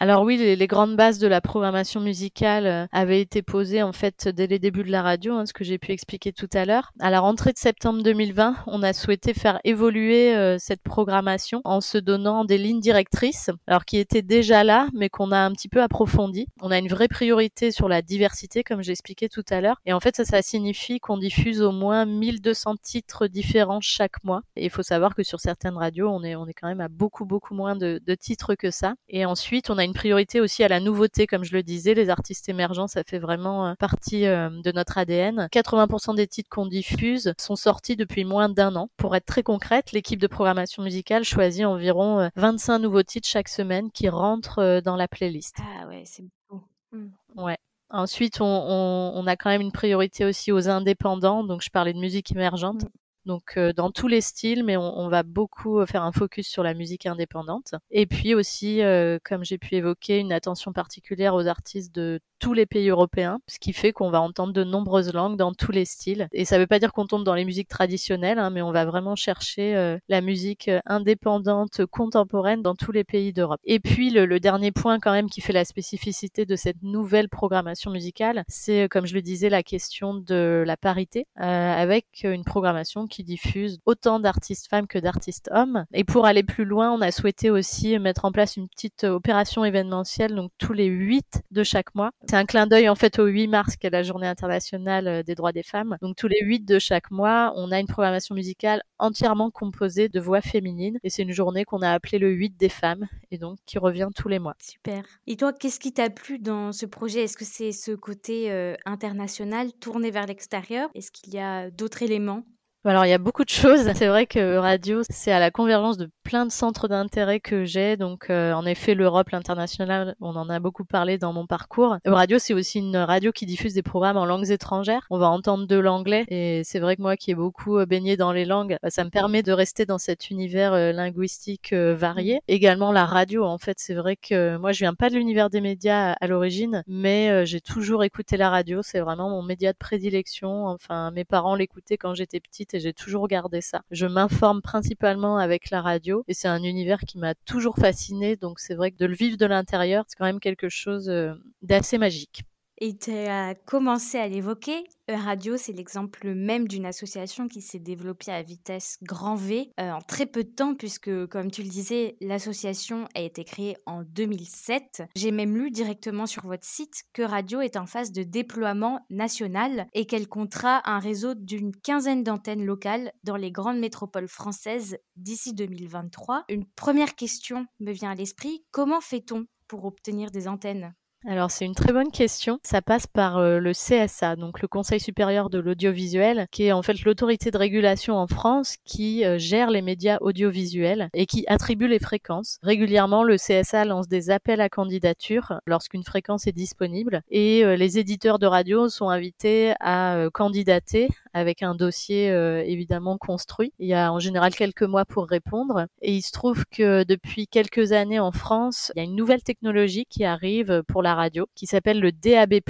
Alors 0.00 0.22
oui, 0.22 0.36
les, 0.36 0.66
grandes 0.68 0.94
bases 0.94 1.18
de 1.18 1.26
la 1.26 1.40
programmation 1.40 2.00
musicale 2.00 2.66
euh, 2.66 2.86
avaient 2.92 3.20
été 3.20 3.42
posées 3.42 3.82
en 3.82 3.92
fait 3.92 4.28
dès 4.28 4.46
les 4.46 4.60
débuts 4.60 4.84
de 4.84 4.92
la 4.92 5.02
radio, 5.02 5.34
hein, 5.34 5.44
ce 5.44 5.52
que 5.52 5.64
j'ai 5.64 5.78
pu 5.78 5.90
expliquer 5.90 6.32
tout 6.32 6.48
à 6.52 6.64
l'heure. 6.64 6.92
À 7.00 7.10
la 7.10 7.18
rentrée 7.18 7.52
de 7.52 7.58
septembre 7.58 8.02
2020, 8.04 8.54
on 8.68 8.82
a 8.84 8.92
souhaité 8.92 9.34
faire 9.34 9.58
évoluer 9.64 10.36
euh, 10.36 10.56
cette 10.58 10.82
programmation 10.82 11.62
en 11.64 11.80
se 11.80 11.98
donnant 11.98 12.44
des 12.44 12.58
lignes 12.58 12.80
directrices, 12.80 13.50
alors 13.66 13.84
qui 13.84 13.96
étaient 13.96 14.22
déjà 14.22 14.62
là, 14.62 14.86
mais 14.94 15.08
qu'on 15.08 15.32
a 15.32 15.38
un 15.38 15.50
petit 15.50 15.68
peu 15.68 15.82
approfondi. 15.82 16.46
On 16.60 16.70
a 16.70 16.78
une 16.78 16.88
vraie 16.88 17.08
priorité 17.08 17.72
sur 17.72 17.88
la 17.88 18.00
diversité, 18.00 18.62
comme 18.62 18.82
j'expliquais 18.82 19.28
tout 19.28 19.44
à 19.50 19.60
l'heure, 19.60 19.80
et 19.84 19.92
en 19.92 20.00
fait 20.00 20.14
ça, 20.14 20.24
ça 20.24 20.42
signifie 20.42 21.00
qu'on 21.00 21.18
diffuse 21.18 21.60
au 21.60 21.72
moins 21.72 22.06
1200 22.06 22.76
titres 22.82 23.26
différents 23.26 23.80
chaque 23.80 24.22
mois. 24.22 24.42
Et 24.54 24.66
il 24.66 24.70
faut 24.70 24.84
savoir 24.84 25.16
que 25.16 25.24
sur 25.24 25.40
certaines 25.40 25.76
radios, 25.76 26.08
on 26.08 26.22
est 26.22 26.36
on 26.36 26.46
est 26.46 26.54
quand 26.54 26.68
même 26.68 26.80
à 26.80 26.88
beaucoup 26.88 27.24
beaucoup 27.24 27.54
moins 27.54 27.74
de, 27.74 28.00
de 28.06 28.14
titres 28.14 28.54
que 28.54 28.70
ça. 28.70 28.94
Et 29.08 29.24
ensuite, 29.24 29.70
on 29.70 29.78
a 29.78 29.87
une 29.88 29.94
priorité 29.94 30.40
aussi 30.40 30.62
à 30.62 30.68
la 30.68 30.80
nouveauté, 30.80 31.26
comme 31.26 31.44
je 31.44 31.52
le 31.52 31.62
disais. 31.62 31.94
Les 31.94 32.10
artistes 32.10 32.48
émergents, 32.48 32.86
ça 32.86 33.02
fait 33.04 33.18
vraiment 33.18 33.68
euh, 33.68 33.74
partie 33.74 34.26
euh, 34.26 34.50
de 34.50 34.72
notre 34.72 34.98
ADN. 34.98 35.48
80% 35.50 36.14
des 36.14 36.26
titres 36.26 36.50
qu'on 36.50 36.66
diffuse 36.66 37.32
sont 37.38 37.56
sortis 37.56 37.96
depuis 37.96 38.24
moins 38.24 38.48
d'un 38.48 38.76
an. 38.76 38.90
Pour 38.96 39.16
être 39.16 39.26
très 39.26 39.42
concrète, 39.42 39.92
l'équipe 39.92 40.20
de 40.20 40.26
programmation 40.26 40.82
musicale 40.82 41.24
choisit 41.24 41.64
environ 41.64 42.30
25 42.36 42.74
euh, 42.74 42.78
nouveaux 42.78 43.02
titres 43.02 43.28
chaque 43.28 43.48
semaine 43.48 43.90
qui 43.90 44.08
rentrent 44.08 44.80
dans 44.84 44.96
la 44.96 45.08
playlist. 45.08 45.56
Ah 45.58 45.86
ouais, 45.88 46.02
c'est 46.04 46.24
beau. 46.48 46.62
Mmh. 46.92 47.08
Ouais. 47.36 47.58
Ensuite, 47.90 48.42
on, 48.42 48.44
on, 48.44 49.26
a 49.26 49.36
quand 49.36 49.48
même 49.48 49.62
une 49.62 49.72
priorité 49.72 50.26
aussi 50.26 50.52
aux 50.52 50.68
indépendants. 50.68 51.42
Donc, 51.42 51.62
je 51.62 51.70
parlais 51.70 51.94
de 51.94 51.98
musique 51.98 52.30
émergente. 52.32 52.84
Donc 53.26 53.54
euh, 53.56 53.72
dans 53.72 53.90
tous 53.90 54.08
les 54.08 54.20
styles, 54.20 54.64
mais 54.64 54.76
on, 54.76 55.08
va 55.08 55.22
beaucoup 55.22 55.80
euh, 55.80 55.86
faire 55.86 56.02
un 56.02 56.12
focus 56.12 56.48
sur 56.48 56.62
la 56.62 56.74
musique 56.74 57.06
indépendante. 57.06 57.74
Et 57.90 58.06
puis 58.06 58.34
aussi, 58.34 58.82
euh, 58.82 59.18
comme 59.24 59.44
j'ai 59.44 59.58
pu 59.58 59.74
évoquer, 59.76 60.18
une 60.18 60.32
attention 60.32 60.72
particulière 60.72 61.34
aux 61.34 61.46
artistes 61.46 61.94
de 61.94 62.20
tous 62.38 62.52
les 62.52 62.66
pays 62.66 62.88
européens, 62.88 63.40
ce 63.48 63.58
qui 63.58 63.72
fait 63.72 63.92
qu'on 63.92 64.10
va 64.10 64.20
entendre 64.20 64.52
de 64.52 64.62
nombreuses 64.62 65.12
langues 65.12 65.36
dans 65.36 65.52
tous 65.52 65.72
les 65.72 65.84
styles. 65.84 66.28
Et 66.32 66.44
ça 66.44 66.56
ne 66.56 66.60
veut 66.60 66.66
pas 66.66 66.78
dire 66.78 66.92
qu'on 66.92 67.06
tombe 67.06 67.24
dans 67.24 67.34
les 67.34 67.44
musiques 67.44 67.68
traditionnelles, 67.68 68.38
hein, 68.38 68.50
mais 68.50 68.62
on 68.62 68.70
va 68.70 68.84
vraiment 68.84 69.16
chercher 69.16 69.98
la 70.08 70.20
musique 70.20 70.70
indépendante, 70.86 71.84
contemporaine 71.86 72.62
dans 72.62 72.76
tous 72.76 72.92
les 72.92 73.02
pays 73.02 73.32
d'Europe. 73.32 73.60
Et 73.64 73.80
puis 73.80 74.10
le, 74.10 74.24
le, 74.24 74.38
dernier 74.38 74.70
point 74.70 75.00
quand 75.00 75.10
même 75.10 75.28
qui 75.28 75.40
fait 75.40 75.52
la 75.52 75.64
spécificité 75.64 76.46
de 76.46 76.54
cette 76.54 76.80
nouvelle 76.82 77.28
programmation 77.28 77.90
musicale, 77.90 78.44
c'est 78.46 78.88
comme 78.88 79.06
je 79.06 79.14
le 79.14 79.22
disais 79.22 79.48
la 79.48 79.64
question 79.64 80.14
de 80.14 80.62
la 80.64 80.76
parité, 80.76 81.26
avec 81.34 82.06
une 82.22 82.44
programmation 82.44 83.07
qui 83.08 83.24
diffuse 83.24 83.78
autant 83.86 84.20
d'artistes 84.20 84.68
femmes 84.68 84.86
que 84.86 84.98
d'artistes 84.98 85.50
hommes. 85.52 85.84
Et 85.92 86.04
pour 86.04 86.26
aller 86.26 86.42
plus 86.42 86.64
loin, 86.64 86.92
on 86.92 87.00
a 87.00 87.10
souhaité 87.10 87.50
aussi 87.50 87.98
mettre 87.98 88.24
en 88.24 88.32
place 88.32 88.56
une 88.56 88.68
petite 88.68 89.04
opération 89.04 89.64
événementielle, 89.64 90.34
donc 90.34 90.50
tous 90.58 90.72
les 90.72 90.86
8 90.86 91.42
de 91.50 91.62
chaque 91.62 91.94
mois. 91.94 92.10
C'est 92.28 92.36
un 92.36 92.44
clin 92.44 92.66
d'œil 92.66 92.88
en 92.88 92.94
fait 92.94 93.18
au 93.18 93.26
8 93.26 93.48
mars, 93.48 93.76
qui 93.76 93.86
est 93.86 93.90
la 93.90 94.02
journée 94.02 94.26
internationale 94.26 95.22
des 95.24 95.34
droits 95.34 95.52
des 95.52 95.62
femmes. 95.62 95.96
Donc 96.02 96.16
tous 96.16 96.28
les 96.28 96.40
8 96.42 96.64
de 96.64 96.78
chaque 96.78 97.10
mois, 97.10 97.52
on 97.56 97.72
a 97.72 97.80
une 97.80 97.86
programmation 97.86 98.34
musicale 98.34 98.82
entièrement 98.98 99.50
composée 99.50 100.08
de 100.08 100.20
voix 100.20 100.40
féminines. 100.40 100.98
Et 101.02 101.10
c'est 101.10 101.22
une 101.22 101.32
journée 101.32 101.64
qu'on 101.64 101.82
a 101.82 101.90
appelée 101.90 102.18
le 102.18 102.30
8 102.30 102.56
des 102.56 102.68
femmes, 102.68 103.06
et 103.30 103.38
donc 103.38 103.58
qui 103.66 103.78
revient 103.78 104.08
tous 104.14 104.28
les 104.28 104.38
mois. 104.38 104.54
Super. 104.60 105.04
Et 105.26 105.36
toi, 105.36 105.52
qu'est-ce 105.52 105.80
qui 105.80 105.92
t'a 105.92 106.10
plu 106.10 106.38
dans 106.38 106.72
ce 106.72 106.86
projet? 106.86 107.24
Est-ce 107.24 107.36
que 107.36 107.44
c'est 107.44 107.72
ce 107.72 107.92
côté 107.92 108.50
euh, 108.50 108.74
international, 108.84 109.72
tourné 109.80 110.10
vers 110.10 110.26
l'extérieur? 110.26 110.88
Est-ce 110.94 111.10
qu'il 111.10 111.34
y 111.34 111.38
a 111.38 111.70
d'autres 111.70 112.02
éléments? 112.02 112.44
Alors 112.88 113.04
il 113.04 113.10
y 113.10 113.14
a 113.14 113.18
beaucoup 113.18 113.44
de 113.44 113.50
choses. 113.50 113.80
C'est 113.94 114.08
vrai 114.08 114.26
que 114.26 114.56
radio, 114.56 115.02
c'est 115.08 115.32
à 115.32 115.38
la 115.38 115.50
convergence 115.50 115.98
de 115.98 116.08
plein 116.22 116.46
de 116.46 116.52
centres 116.52 116.88
d'intérêt 116.88 117.40
que 117.40 117.64
j'ai. 117.64 117.96
Donc 117.96 118.30
euh, 118.30 118.52
en 118.52 118.64
effet, 118.66 118.94
l'Europe, 118.94 119.30
l'international, 119.30 120.14
on 120.20 120.36
en 120.36 120.48
a 120.48 120.60
beaucoup 120.60 120.84
parlé 120.84 121.18
dans 121.18 121.32
mon 121.32 121.46
parcours. 121.46 121.96
Radio, 122.04 122.38
c'est 122.38 122.54
aussi 122.54 122.78
une 122.78 122.96
radio 122.96 123.32
qui 123.32 123.46
diffuse 123.46 123.74
des 123.74 123.82
programmes 123.82 124.16
en 124.16 124.26
langues 124.26 124.50
étrangères. 124.50 125.06
On 125.10 125.18
va 125.18 125.28
entendre 125.28 125.66
de 125.66 125.76
l'anglais 125.76 126.24
et 126.28 126.62
c'est 126.64 126.78
vrai 126.78 126.96
que 126.96 127.02
moi 127.02 127.16
qui 127.16 127.30
ai 127.30 127.34
beaucoup 127.34 127.78
euh, 127.78 127.86
baigné 127.86 128.16
dans 128.16 128.32
les 128.32 128.44
langues, 128.44 128.76
bah, 128.82 128.90
ça 128.90 129.04
me 129.04 129.10
permet 129.10 129.42
de 129.42 129.52
rester 129.52 129.86
dans 129.86 129.98
cet 129.98 130.30
univers 130.30 130.72
euh, 130.72 130.92
linguistique 130.92 131.72
varié. 131.72 132.40
Également 132.48 132.92
la 132.92 133.04
radio, 133.04 133.44
en 133.44 133.58
fait, 133.58 133.78
c'est 133.78 133.94
vrai 133.94 134.16
que 134.16 134.56
moi 134.56 134.72
je 134.72 134.80
viens 134.80 134.94
pas 134.94 135.10
de 135.10 135.16
l'univers 135.16 135.50
des 135.50 135.60
médias 135.60 136.12
à 136.12 136.26
l'origine, 136.26 136.82
mais 136.86 137.44
j'ai 137.46 137.60
toujours 137.60 138.04
écouté 138.04 138.36
la 138.36 138.50
radio. 138.50 138.82
C'est 138.82 139.00
vraiment 139.00 139.30
mon 139.30 139.42
média 139.42 139.72
de 139.72 139.78
prédilection. 139.78 140.66
Enfin, 140.66 141.10
mes 141.10 141.24
parents 141.24 141.54
l'écoutaient 141.54 141.96
quand 141.96 142.14
j'étais 142.14 142.40
petite 142.40 142.74
et 142.74 142.77
j'ai 142.80 142.92
toujours 142.92 143.28
gardé 143.28 143.60
ça. 143.60 143.82
Je 143.90 144.06
m'informe 144.06 144.62
principalement 144.62 145.38
avec 145.38 145.70
la 145.70 145.82
radio 145.82 146.24
et 146.28 146.34
c'est 146.34 146.48
un 146.48 146.62
univers 146.62 147.00
qui 147.00 147.18
m'a 147.18 147.34
toujours 147.34 147.76
fasciné. 147.76 148.36
Donc 148.36 148.60
c'est 148.60 148.74
vrai 148.74 148.90
que 148.90 148.96
de 148.96 149.06
le 149.06 149.14
vivre 149.14 149.36
de 149.36 149.46
l'intérieur, 149.46 150.04
c'est 150.08 150.16
quand 150.16 150.24
même 150.24 150.40
quelque 150.40 150.68
chose 150.68 151.08
euh, 151.08 151.34
d'assez 151.62 151.98
magique. 151.98 152.42
Et 152.80 152.96
tu 152.96 153.10
as 153.10 153.54
commencé 153.54 154.18
à 154.18 154.28
l'évoquer, 154.28 154.84
Radio, 155.08 155.56
c'est 155.56 155.72
l'exemple 155.72 156.32
même 156.34 156.68
d'une 156.68 156.86
association 156.86 157.48
qui 157.48 157.60
s'est 157.60 157.78
développée 157.78 158.30
à 158.30 158.42
vitesse 158.42 158.98
grand 159.02 159.34
V 159.34 159.72
euh, 159.80 159.90
en 159.90 160.00
très 160.00 160.26
peu 160.26 160.44
de 160.44 160.50
temps, 160.50 160.74
puisque, 160.74 161.26
comme 161.26 161.50
tu 161.50 161.62
le 161.62 161.68
disais, 161.68 162.16
l'association 162.20 163.08
a 163.16 163.22
été 163.22 163.42
créée 163.42 163.76
en 163.86 164.02
2007. 164.02 165.04
J'ai 165.16 165.32
même 165.32 165.56
lu 165.56 165.70
directement 165.70 166.26
sur 166.26 166.46
votre 166.46 166.66
site 166.66 167.04
que 167.12 167.22
Radio 167.22 167.60
est 167.60 167.76
en 167.76 167.86
phase 167.86 168.12
de 168.12 168.22
déploiement 168.22 169.00
national 169.10 169.88
et 169.92 170.06
qu'elle 170.06 170.28
comptera 170.28 170.82
un 170.84 170.98
réseau 171.00 171.34
d'une 171.34 171.74
quinzaine 171.74 172.22
d'antennes 172.22 172.64
locales 172.64 173.12
dans 173.24 173.36
les 173.36 173.50
grandes 173.50 173.78
métropoles 173.78 174.28
françaises 174.28 174.98
d'ici 175.16 175.52
2023. 175.52 176.44
Une 176.48 176.66
première 176.66 177.16
question 177.16 177.66
me 177.80 177.92
vient 177.92 178.10
à 178.10 178.14
l'esprit 178.14 178.64
comment 178.70 179.00
fait-on 179.00 179.46
pour 179.66 179.84
obtenir 179.84 180.30
des 180.30 180.48
antennes? 180.48 180.94
Alors 181.26 181.50
c'est 181.50 181.64
une 181.64 181.74
très 181.74 181.92
bonne 181.92 182.12
question. 182.12 182.60
Ça 182.62 182.80
passe 182.80 183.08
par 183.08 183.38
euh, 183.38 183.58
le 183.58 183.72
CSA, 183.72 184.36
donc 184.36 184.62
le 184.62 184.68
Conseil 184.68 185.00
supérieur 185.00 185.50
de 185.50 185.58
l'audiovisuel, 185.58 186.46
qui 186.52 186.64
est 186.64 186.72
en 186.72 186.82
fait 186.82 187.02
l'autorité 187.02 187.50
de 187.50 187.58
régulation 187.58 188.16
en 188.16 188.28
France 188.28 188.76
qui 188.84 189.24
euh, 189.24 189.36
gère 189.36 189.70
les 189.70 189.82
médias 189.82 190.18
audiovisuels 190.20 191.08
et 191.14 191.26
qui 191.26 191.44
attribue 191.48 191.88
les 191.88 191.98
fréquences. 191.98 192.58
Régulièrement, 192.62 193.24
le 193.24 193.36
CSA 193.36 193.84
lance 193.84 194.06
des 194.06 194.30
appels 194.30 194.60
à 194.60 194.68
candidature 194.68 195.60
lorsqu'une 195.66 196.04
fréquence 196.04 196.46
est 196.46 196.52
disponible 196.52 197.22
et 197.30 197.64
euh, 197.64 197.74
les 197.74 197.98
éditeurs 197.98 198.38
de 198.38 198.46
radio 198.46 198.88
sont 198.88 199.08
invités 199.08 199.74
à 199.80 200.28
candidater 200.32 201.08
avec 201.34 201.62
un 201.62 201.74
dossier 201.74 202.28
évidemment 202.66 203.18
construit. 203.18 203.72
Il 203.78 203.88
y 203.88 203.94
a 203.94 204.12
en 204.12 204.18
général 204.18 204.54
quelques 204.54 204.82
mois 204.82 205.04
pour 205.04 205.26
répondre 205.26 205.86
et 206.00 206.14
il 206.14 206.22
se 206.22 206.32
trouve 206.32 206.64
que 206.66 207.04
depuis 207.04 207.46
quelques 207.46 207.92
années 207.92 208.20
en 208.20 208.32
France, 208.32 208.92
il 208.94 208.98
y 208.98 209.02
a 209.02 209.04
une 209.04 209.16
nouvelle 209.16 209.42
technologie 209.42 210.06
qui 210.08 210.24
arrive 210.24 210.82
pour 210.88 211.02
la 211.02 211.07
radio, 211.14 211.46
qui 211.54 211.66
s'appelle 211.66 212.00
le 212.00 212.12
DAB+. 212.12 212.60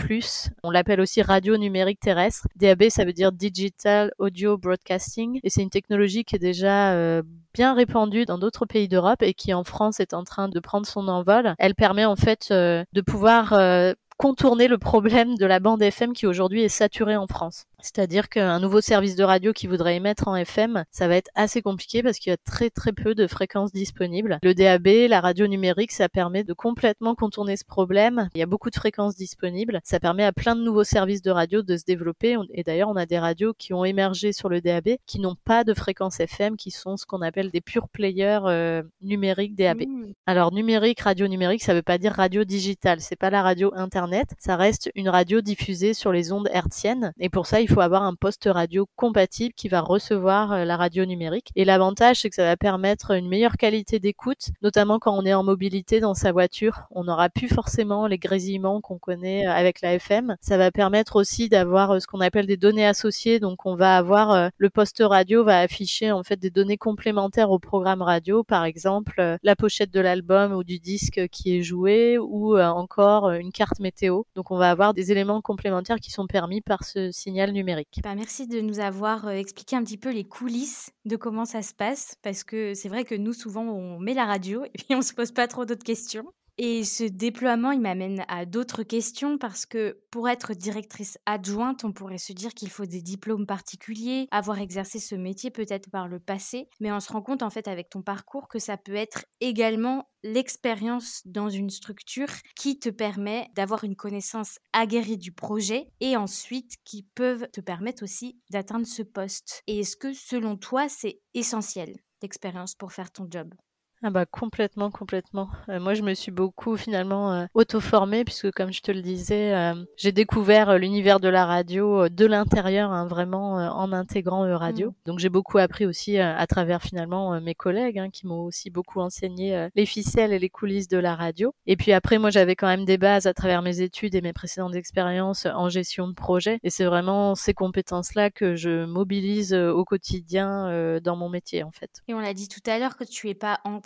On 0.62 0.70
l'appelle 0.70 1.00
aussi 1.00 1.22
radio 1.22 1.56
numérique 1.56 2.00
terrestre. 2.00 2.46
DAB, 2.56 2.88
ça 2.88 3.04
veut 3.04 3.12
dire 3.12 3.32
Digital 3.32 4.12
Audio 4.18 4.58
Broadcasting, 4.58 5.40
et 5.42 5.50
c'est 5.50 5.62
une 5.62 5.70
technologie 5.70 6.24
qui 6.24 6.36
est 6.36 6.40
déjà 6.40 6.92
euh, 6.92 7.22
bien 7.54 7.74
répandue 7.74 8.24
dans 8.24 8.38
d'autres 8.38 8.66
pays 8.66 8.88
d'Europe 8.88 9.22
et 9.22 9.34
qui 9.34 9.52
en 9.54 9.64
France 9.64 10.00
est 10.00 10.14
en 10.14 10.24
train 10.24 10.48
de 10.48 10.60
prendre 10.60 10.86
son 10.86 11.08
envol. 11.08 11.54
Elle 11.58 11.74
permet 11.74 12.04
en 12.04 12.16
fait 12.16 12.48
euh, 12.50 12.84
de 12.92 13.00
pouvoir 13.00 13.52
euh, 13.52 13.92
contourner 14.18 14.68
le 14.68 14.78
problème 14.78 15.36
de 15.36 15.46
la 15.46 15.60
bande 15.60 15.80
FM 15.80 16.12
qui 16.12 16.26
aujourd'hui 16.26 16.62
est 16.62 16.68
saturée 16.68 17.16
en 17.16 17.26
France. 17.26 17.64
C'est-à-dire 17.80 18.28
qu'un 18.28 18.58
nouveau 18.60 18.80
service 18.80 19.14
de 19.14 19.24
radio 19.24 19.52
qui 19.52 19.66
voudrait 19.66 19.96
émettre 19.96 20.28
en 20.28 20.36
FM, 20.36 20.84
ça 20.90 21.08
va 21.08 21.16
être 21.16 21.30
assez 21.34 21.62
compliqué 21.62 22.02
parce 22.02 22.18
qu'il 22.18 22.30
y 22.30 22.34
a 22.34 22.36
très 22.36 22.70
très 22.70 22.92
peu 22.92 23.14
de 23.14 23.26
fréquences 23.26 23.72
disponibles. 23.72 24.38
Le 24.42 24.54
DAB, 24.54 25.08
la 25.08 25.20
radio 25.20 25.46
numérique, 25.46 25.92
ça 25.92 26.08
permet 26.08 26.44
de 26.44 26.52
complètement 26.52 27.14
contourner 27.14 27.56
ce 27.56 27.64
problème. 27.64 28.28
Il 28.34 28.38
y 28.38 28.42
a 28.42 28.46
beaucoup 28.46 28.70
de 28.70 28.74
fréquences 28.74 29.16
disponibles. 29.16 29.80
Ça 29.84 30.00
permet 30.00 30.24
à 30.24 30.32
plein 30.32 30.56
de 30.56 30.62
nouveaux 30.62 30.84
services 30.84 31.22
de 31.22 31.30
radio 31.30 31.62
de 31.62 31.76
se 31.76 31.84
développer. 31.84 32.36
Et 32.52 32.62
d'ailleurs, 32.62 32.88
on 32.88 32.96
a 32.96 33.06
des 33.06 33.18
radios 33.18 33.54
qui 33.54 33.72
ont 33.72 33.84
émergé 33.84 34.32
sur 34.32 34.48
le 34.48 34.60
DAB 34.60 34.96
qui 35.06 35.20
n'ont 35.20 35.36
pas 35.44 35.64
de 35.64 35.74
fréquence 35.74 36.20
FM, 36.20 36.56
qui 36.56 36.70
sont 36.70 36.96
ce 36.96 37.06
qu'on 37.06 37.22
appelle 37.22 37.50
des 37.50 37.60
pure 37.60 37.88
players 37.88 38.40
euh, 38.44 38.82
numériques 39.02 39.54
DAB. 39.54 39.82
Mmh. 39.86 40.12
Alors 40.26 40.52
numérique, 40.52 41.00
radio 41.00 41.28
numérique, 41.28 41.62
ça 41.62 41.74
veut 41.74 41.82
pas 41.82 41.98
dire 41.98 42.12
radio 42.12 42.44
digitale. 42.44 43.00
C'est 43.00 43.16
pas 43.16 43.30
la 43.30 43.42
radio 43.42 43.72
internet. 43.74 44.30
Ça 44.38 44.56
reste 44.56 44.90
une 44.94 45.08
radio 45.08 45.40
diffusée 45.40 45.94
sur 45.94 46.12
les 46.12 46.32
ondes 46.32 46.48
hertziennes. 46.52 47.12
Et 47.20 47.28
pour 47.28 47.46
ça, 47.46 47.60
il 47.60 47.67
faut 47.68 47.80
avoir 47.80 48.02
un 48.02 48.14
poste 48.14 48.48
radio 48.50 48.88
compatible 48.96 49.54
qui 49.54 49.68
va 49.68 49.80
recevoir 49.80 50.52
euh, 50.52 50.64
la 50.64 50.76
radio 50.76 51.04
numérique. 51.04 51.50
Et 51.56 51.64
l'avantage, 51.64 52.20
c'est 52.20 52.28
que 52.28 52.34
ça 52.34 52.44
va 52.44 52.56
permettre 52.56 53.12
une 53.12 53.28
meilleure 53.28 53.56
qualité 53.56 53.98
d'écoute, 53.98 54.50
notamment 54.62 54.98
quand 54.98 55.16
on 55.16 55.24
est 55.24 55.34
en 55.34 55.44
mobilité 55.44 56.00
dans 56.00 56.14
sa 56.14 56.32
voiture. 56.32 56.82
On 56.90 57.04
n'aura 57.04 57.28
plus 57.28 57.48
forcément 57.48 58.06
les 58.06 58.18
grésillements 58.18 58.80
qu'on 58.80 58.98
connaît 58.98 59.46
euh, 59.46 59.52
avec 59.52 59.80
la 59.80 59.94
FM. 59.94 60.36
Ça 60.40 60.56
va 60.56 60.70
permettre 60.70 61.16
aussi 61.16 61.48
d'avoir 61.48 61.92
euh, 61.92 62.00
ce 62.00 62.06
qu'on 62.06 62.20
appelle 62.20 62.46
des 62.46 62.56
données 62.56 62.86
associées. 62.86 63.40
Donc, 63.40 63.66
on 63.66 63.74
va 63.74 63.96
avoir 63.96 64.50
le 64.56 64.70
poste 64.70 65.02
radio 65.04 65.44
va 65.44 65.60
afficher 65.60 66.12
en 66.12 66.22
fait 66.22 66.36
des 66.36 66.50
données 66.50 66.76
complémentaires 66.76 67.50
au 67.50 67.58
programme 67.58 68.02
radio, 68.02 68.44
par 68.44 68.64
exemple 68.64 69.38
la 69.42 69.56
pochette 69.56 69.92
de 69.92 70.00
l'album 70.00 70.52
ou 70.52 70.64
du 70.64 70.78
disque 70.78 71.28
qui 71.30 71.56
est 71.56 71.62
joué, 71.62 72.18
ou 72.18 72.58
encore 72.58 73.30
une 73.30 73.52
carte 73.52 73.80
météo. 73.80 74.22
Donc, 74.34 74.50
on 74.50 74.56
va 74.56 74.70
avoir 74.70 74.94
des 74.94 75.12
éléments 75.12 75.40
complémentaires 75.40 75.98
qui 76.00 76.10
sont 76.10 76.26
permis 76.26 76.60
par 76.60 76.84
ce 76.84 77.10
signal 77.10 77.52
numérique. 77.52 77.57
Bah, 78.02 78.14
merci 78.14 78.46
de 78.46 78.60
nous 78.60 78.78
avoir 78.80 79.26
euh, 79.26 79.32
expliqué 79.32 79.74
un 79.76 79.82
petit 79.82 79.98
peu 79.98 80.10
les 80.12 80.24
coulisses 80.24 80.90
de 81.04 81.16
comment 81.16 81.44
ça 81.44 81.62
se 81.62 81.74
passe, 81.74 82.14
parce 82.22 82.44
que 82.44 82.74
c'est 82.74 82.88
vrai 82.88 83.04
que 83.04 83.14
nous, 83.14 83.32
souvent, 83.32 83.62
on 83.62 83.98
met 83.98 84.14
la 84.14 84.24
radio 84.24 84.64
et 84.64 84.70
puis 84.70 84.94
on 84.94 85.02
se 85.02 85.14
pose 85.14 85.32
pas 85.32 85.48
trop 85.48 85.64
d'autres 85.64 85.84
questions. 85.84 86.24
Et 86.60 86.82
ce 86.82 87.04
déploiement, 87.04 87.70
il 87.70 87.80
m'amène 87.80 88.24
à 88.26 88.44
d'autres 88.44 88.82
questions 88.82 89.38
parce 89.38 89.64
que 89.64 90.00
pour 90.10 90.28
être 90.28 90.54
directrice 90.54 91.16
adjointe, 91.24 91.84
on 91.84 91.92
pourrait 91.92 92.18
se 92.18 92.32
dire 92.32 92.52
qu'il 92.52 92.68
faut 92.68 92.84
des 92.84 93.00
diplômes 93.00 93.46
particuliers, 93.46 94.26
avoir 94.32 94.58
exercé 94.58 94.98
ce 94.98 95.14
métier 95.14 95.52
peut-être 95.52 95.88
par 95.88 96.08
le 96.08 96.18
passé, 96.18 96.68
mais 96.80 96.90
on 96.90 96.98
se 96.98 97.12
rend 97.12 97.22
compte 97.22 97.44
en 97.44 97.50
fait 97.50 97.68
avec 97.68 97.90
ton 97.90 98.02
parcours 98.02 98.48
que 98.48 98.58
ça 98.58 98.76
peut 98.76 98.96
être 98.96 99.24
également 99.40 100.08
l'expérience 100.24 101.22
dans 101.26 101.48
une 101.48 101.70
structure 101.70 102.32
qui 102.56 102.80
te 102.80 102.88
permet 102.88 103.46
d'avoir 103.54 103.84
une 103.84 103.94
connaissance 103.94 104.58
aguerrie 104.72 105.16
du 105.18 105.30
projet 105.30 105.92
et 106.00 106.16
ensuite 106.16 106.74
qui 106.84 107.04
peuvent 107.14 107.46
te 107.52 107.60
permettre 107.60 108.02
aussi 108.02 108.40
d'atteindre 108.50 108.86
ce 108.86 109.02
poste. 109.04 109.62
Et 109.68 109.78
est-ce 109.78 109.96
que 109.96 110.12
selon 110.12 110.56
toi, 110.56 110.88
c'est 110.88 111.20
essentiel 111.34 111.94
l'expérience 112.20 112.74
pour 112.74 112.92
faire 112.92 113.12
ton 113.12 113.28
job? 113.30 113.54
Ah 114.02 114.10
bah 114.10 114.26
complètement, 114.26 114.92
complètement. 114.92 115.50
Euh, 115.68 115.80
moi, 115.80 115.94
je 115.94 116.02
me 116.02 116.14
suis 116.14 116.30
beaucoup 116.30 116.76
finalement 116.76 117.32
euh, 117.32 117.46
auto-formée 117.54 118.24
puisque, 118.24 118.52
comme 118.52 118.72
je 118.72 118.80
te 118.80 118.92
le 118.92 119.02
disais, 119.02 119.52
euh, 119.54 119.74
j'ai 119.96 120.12
découvert 120.12 120.78
l'univers 120.78 121.18
de 121.18 121.28
la 121.28 121.44
radio 121.44 122.08
de 122.08 122.26
l'intérieur, 122.26 122.92
hein, 122.92 123.06
vraiment 123.06 123.54
en 123.54 123.92
intégrant 123.92 124.38
radio. 124.56 124.90
Mmh. 124.90 124.94
Donc, 125.06 125.18
j'ai 125.18 125.28
beaucoup 125.28 125.58
appris 125.58 125.84
aussi 125.84 126.18
à 126.18 126.46
travers 126.46 126.80
finalement 126.80 127.40
mes 127.40 127.56
collègues 127.56 127.98
hein, 127.98 128.10
qui 128.10 128.26
m'ont 128.26 128.42
aussi 128.42 128.70
beaucoup 128.70 129.00
enseigné 129.00 129.68
les 129.74 129.84
ficelles 129.84 130.32
et 130.32 130.38
les 130.38 130.48
coulisses 130.48 130.88
de 130.88 130.98
la 130.98 131.16
radio. 131.16 131.52
Et 131.66 131.76
puis 131.76 131.92
après, 131.92 132.18
moi, 132.18 132.30
j'avais 132.30 132.54
quand 132.54 132.68
même 132.68 132.84
des 132.84 132.98
bases 132.98 133.26
à 133.26 133.34
travers 133.34 133.62
mes 133.62 133.80
études 133.80 134.14
et 134.14 134.20
mes 134.20 134.32
précédentes 134.32 134.76
expériences 134.76 135.46
en 135.46 135.68
gestion 135.68 136.06
de 136.06 136.14
projet. 136.14 136.58
Et 136.62 136.70
c'est 136.70 136.84
vraiment 136.84 137.34
ces 137.34 137.52
compétences-là 137.52 138.30
que 138.30 138.54
je 138.54 138.84
mobilise 138.84 139.54
au 139.54 139.84
quotidien 139.84 141.00
dans 141.00 141.16
mon 141.16 141.28
métier, 141.28 141.64
en 141.64 141.72
fait. 141.72 141.90
Et 142.06 142.14
on 142.14 142.20
l'a 142.20 142.34
dit 142.34 142.48
tout 142.48 142.70
à 142.70 142.78
l'heure 142.78 142.96
que 142.96 143.04
tu 143.04 143.28
es 143.28 143.34
pas 143.34 143.60
en 143.64 143.80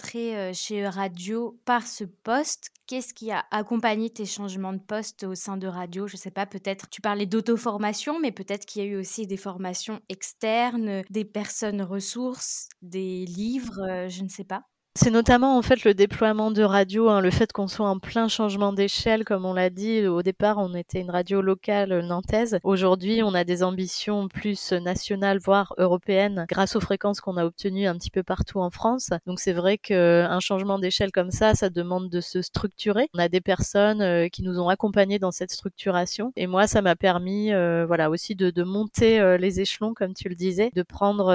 chez 0.52 0.88
Radio 0.88 1.58
par 1.64 1.86
ce 1.86 2.04
poste? 2.04 2.70
Qu'est-ce 2.86 3.14
qui 3.14 3.30
a 3.30 3.44
accompagné 3.50 4.10
tes 4.10 4.26
changements 4.26 4.72
de 4.72 4.78
poste 4.78 5.24
au 5.24 5.34
sein 5.34 5.56
de 5.56 5.66
Radio 5.66 6.06
Je 6.06 6.16
ne 6.16 6.20
sais 6.20 6.30
pas, 6.30 6.46
peut-être 6.46 6.88
tu 6.90 7.00
parlais 7.00 7.26
d'auto-formation, 7.26 8.18
mais 8.20 8.32
peut-être 8.32 8.66
qu'il 8.66 8.82
y 8.82 8.86
a 8.86 8.88
eu 8.88 8.96
aussi 8.96 9.26
des 9.26 9.36
formations 9.36 10.00
externes, 10.08 11.02
des 11.10 11.24
personnes 11.24 11.82
ressources, 11.82 12.68
des 12.82 13.24
livres, 13.26 14.08
je 14.08 14.22
ne 14.22 14.28
sais 14.28 14.44
pas. 14.44 14.71
C'est 14.94 15.10
notamment 15.10 15.56
en 15.56 15.62
fait 15.62 15.84
le 15.84 15.94
déploiement 15.94 16.50
de 16.50 16.62
radio, 16.62 17.08
hein, 17.08 17.22
le 17.22 17.30
fait 17.30 17.50
qu'on 17.50 17.66
soit 17.66 17.88
en 17.88 17.98
plein 17.98 18.28
changement 18.28 18.74
d'échelle, 18.74 19.24
comme 19.24 19.46
on 19.46 19.54
l'a 19.54 19.70
dit. 19.70 20.06
Au 20.06 20.22
départ, 20.22 20.58
on 20.58 20.74
était 20.74 21.00
une 21.00 21.10
radio 21.10 21.40
locale 21.40 22.00
nantaise. 22.00 22.58
Aujourd'hui, 22.62 23.22
on 23.22 23.32
a 23.32 23.44
des 23.44 23.62
ambitions 23.62 24.28
plus 24.28 24.72
nationales, 24.72 25.38
voire 25.38 25.74
européennes, 25.78 26.44
grâce 26.46 26.76
aux 26.76 26.80
fréquences 26.80 27.22
qu'on 27.22 27.38
a 27.38 27.46
obtenues 27.46 27.86
un 27.86 27.96
petit 27.96 28.10
peu 28.10 28.22
partout 28.22 28.58
en 28.58 28.68
France. 28.68 29.08
Donc 29.26 29.40
c'est 29.40 29.54
vrai 29.54 29.78
qu'un 29.78 30.40
changement 30.40 30.78
d'échelle 30.78 31.10
comme 31.10 31.30
ça, 31.30 31.54
ça 31.54 31.70
demande 31.70 32.10
de 32.10 32.20
se 32.20 32.42
structurer. 32.42 33.08
On 33.14 33.18
a 33.18 33.28
des 33.28 33.40
personnes 33.40 34.02
euh, 34.02 34.28
qui 34.28 34.42
nous 34.42 34.60
ont 34.60 34.68
accompagnés 34.68 35.18
dans 35.18 35.30
cette 35.30 35.52
structuration, 35.52 36.32
et 36.36 36.46
moi, 36.46 36.66
ça 36.66 36.82
m'a 36.82 36.96
permis, 36.96 37.50
euh, 37.52 37.86
voilà, 37.86 38.10
aussi 38.10 38.34
de, 38.34 38.50
de 38.50 38.62
monter 38.62 39.20
euh, 39.20 39.38
les 39.38 39.60
échelons, 39.60 39.94
comme 39.94 40.12
tu 40.12 40.28
le 40.28 40.34
disais, 40.34 40.70
de 40.74 40.82
prendre 40.82 41.32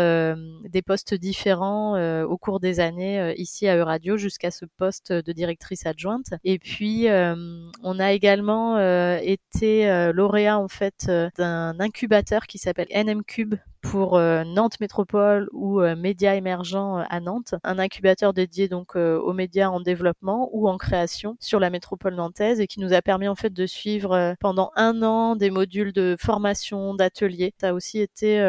des 0.70 0.82
postes 0.84 1.16
différents 1.16 2.24
au 2.24 2.38
cours 2.38 2.60
des 2.60 2.80
années 2.80 3.34
à 3.64 3.76
Euradio 3.76 4.18
jusqu'à 4.18 4.52
ce 4.52 4.66
poste 4.66 5.12
de 5.12 5.32
directrice 5.32 5.86
adjointe. 5.86 6.34
Et 6.44 6.60
puis, 6.60 7.08
euh, 7.10 7.36
on 7.84 8.00
a 8.00 8.12
également 8.12 8.78
euh, 8.78 9.18
été 9.22 9.90
euh, 9.90 10.12
lauréat 10.14 10.60
en 10.60 10.68
fait 10.68 11.10
d'un 11.38 11.80
incubateur 11.80 12.46
qui 12.48 12.58
s'appelle 12.58 12.88
NM 12.94 13.24
Cube 13.24 13.56
pour 13.82 14.20
Nantes 14.20 14.82
Métropole 14.82 15.48
ou 15.54 15.80
Médias 15.80 16.36
émergents 16.36 16.98
à 16.98 17.22
Nantes, 17.22 17.56
un 17.64 17.80
incubateur 17.80 18.34
dédié 18.34 18.68
donc 18.68 18.98
aux 18.98 19.32
médias 19.32 19.70
en 19.70 19.80
développement 19.80 20.50
ou 20.52 20.68
en 20.68 20.78
création 20.78 21.38
sur 21.40 21.62
la 21.62 21.70
métropole 21.70 22.16
nantaise 22.16 22.60
et 22.60 22.68
qui 22.68 22.82
nous 22.82 22.92
a 22.92 23.02
permis 23.02 23.30
en 23.30 23.36
fait 23.36 23.54
de 23.54 23.66
suivre 23.66 24.36
pendant 24.42 24.72
un 24.76 25.04
an 25.04 25.38
des 25.38 25.52
modules 25.52 25.94
de 25.94 26.18
formation, 26.20 26.96
d'ateliers. 26.96 27.54
Ça 27.62 27.70
a 27.70 27.74
aussi 27.74 28.00
été 28.00 28.42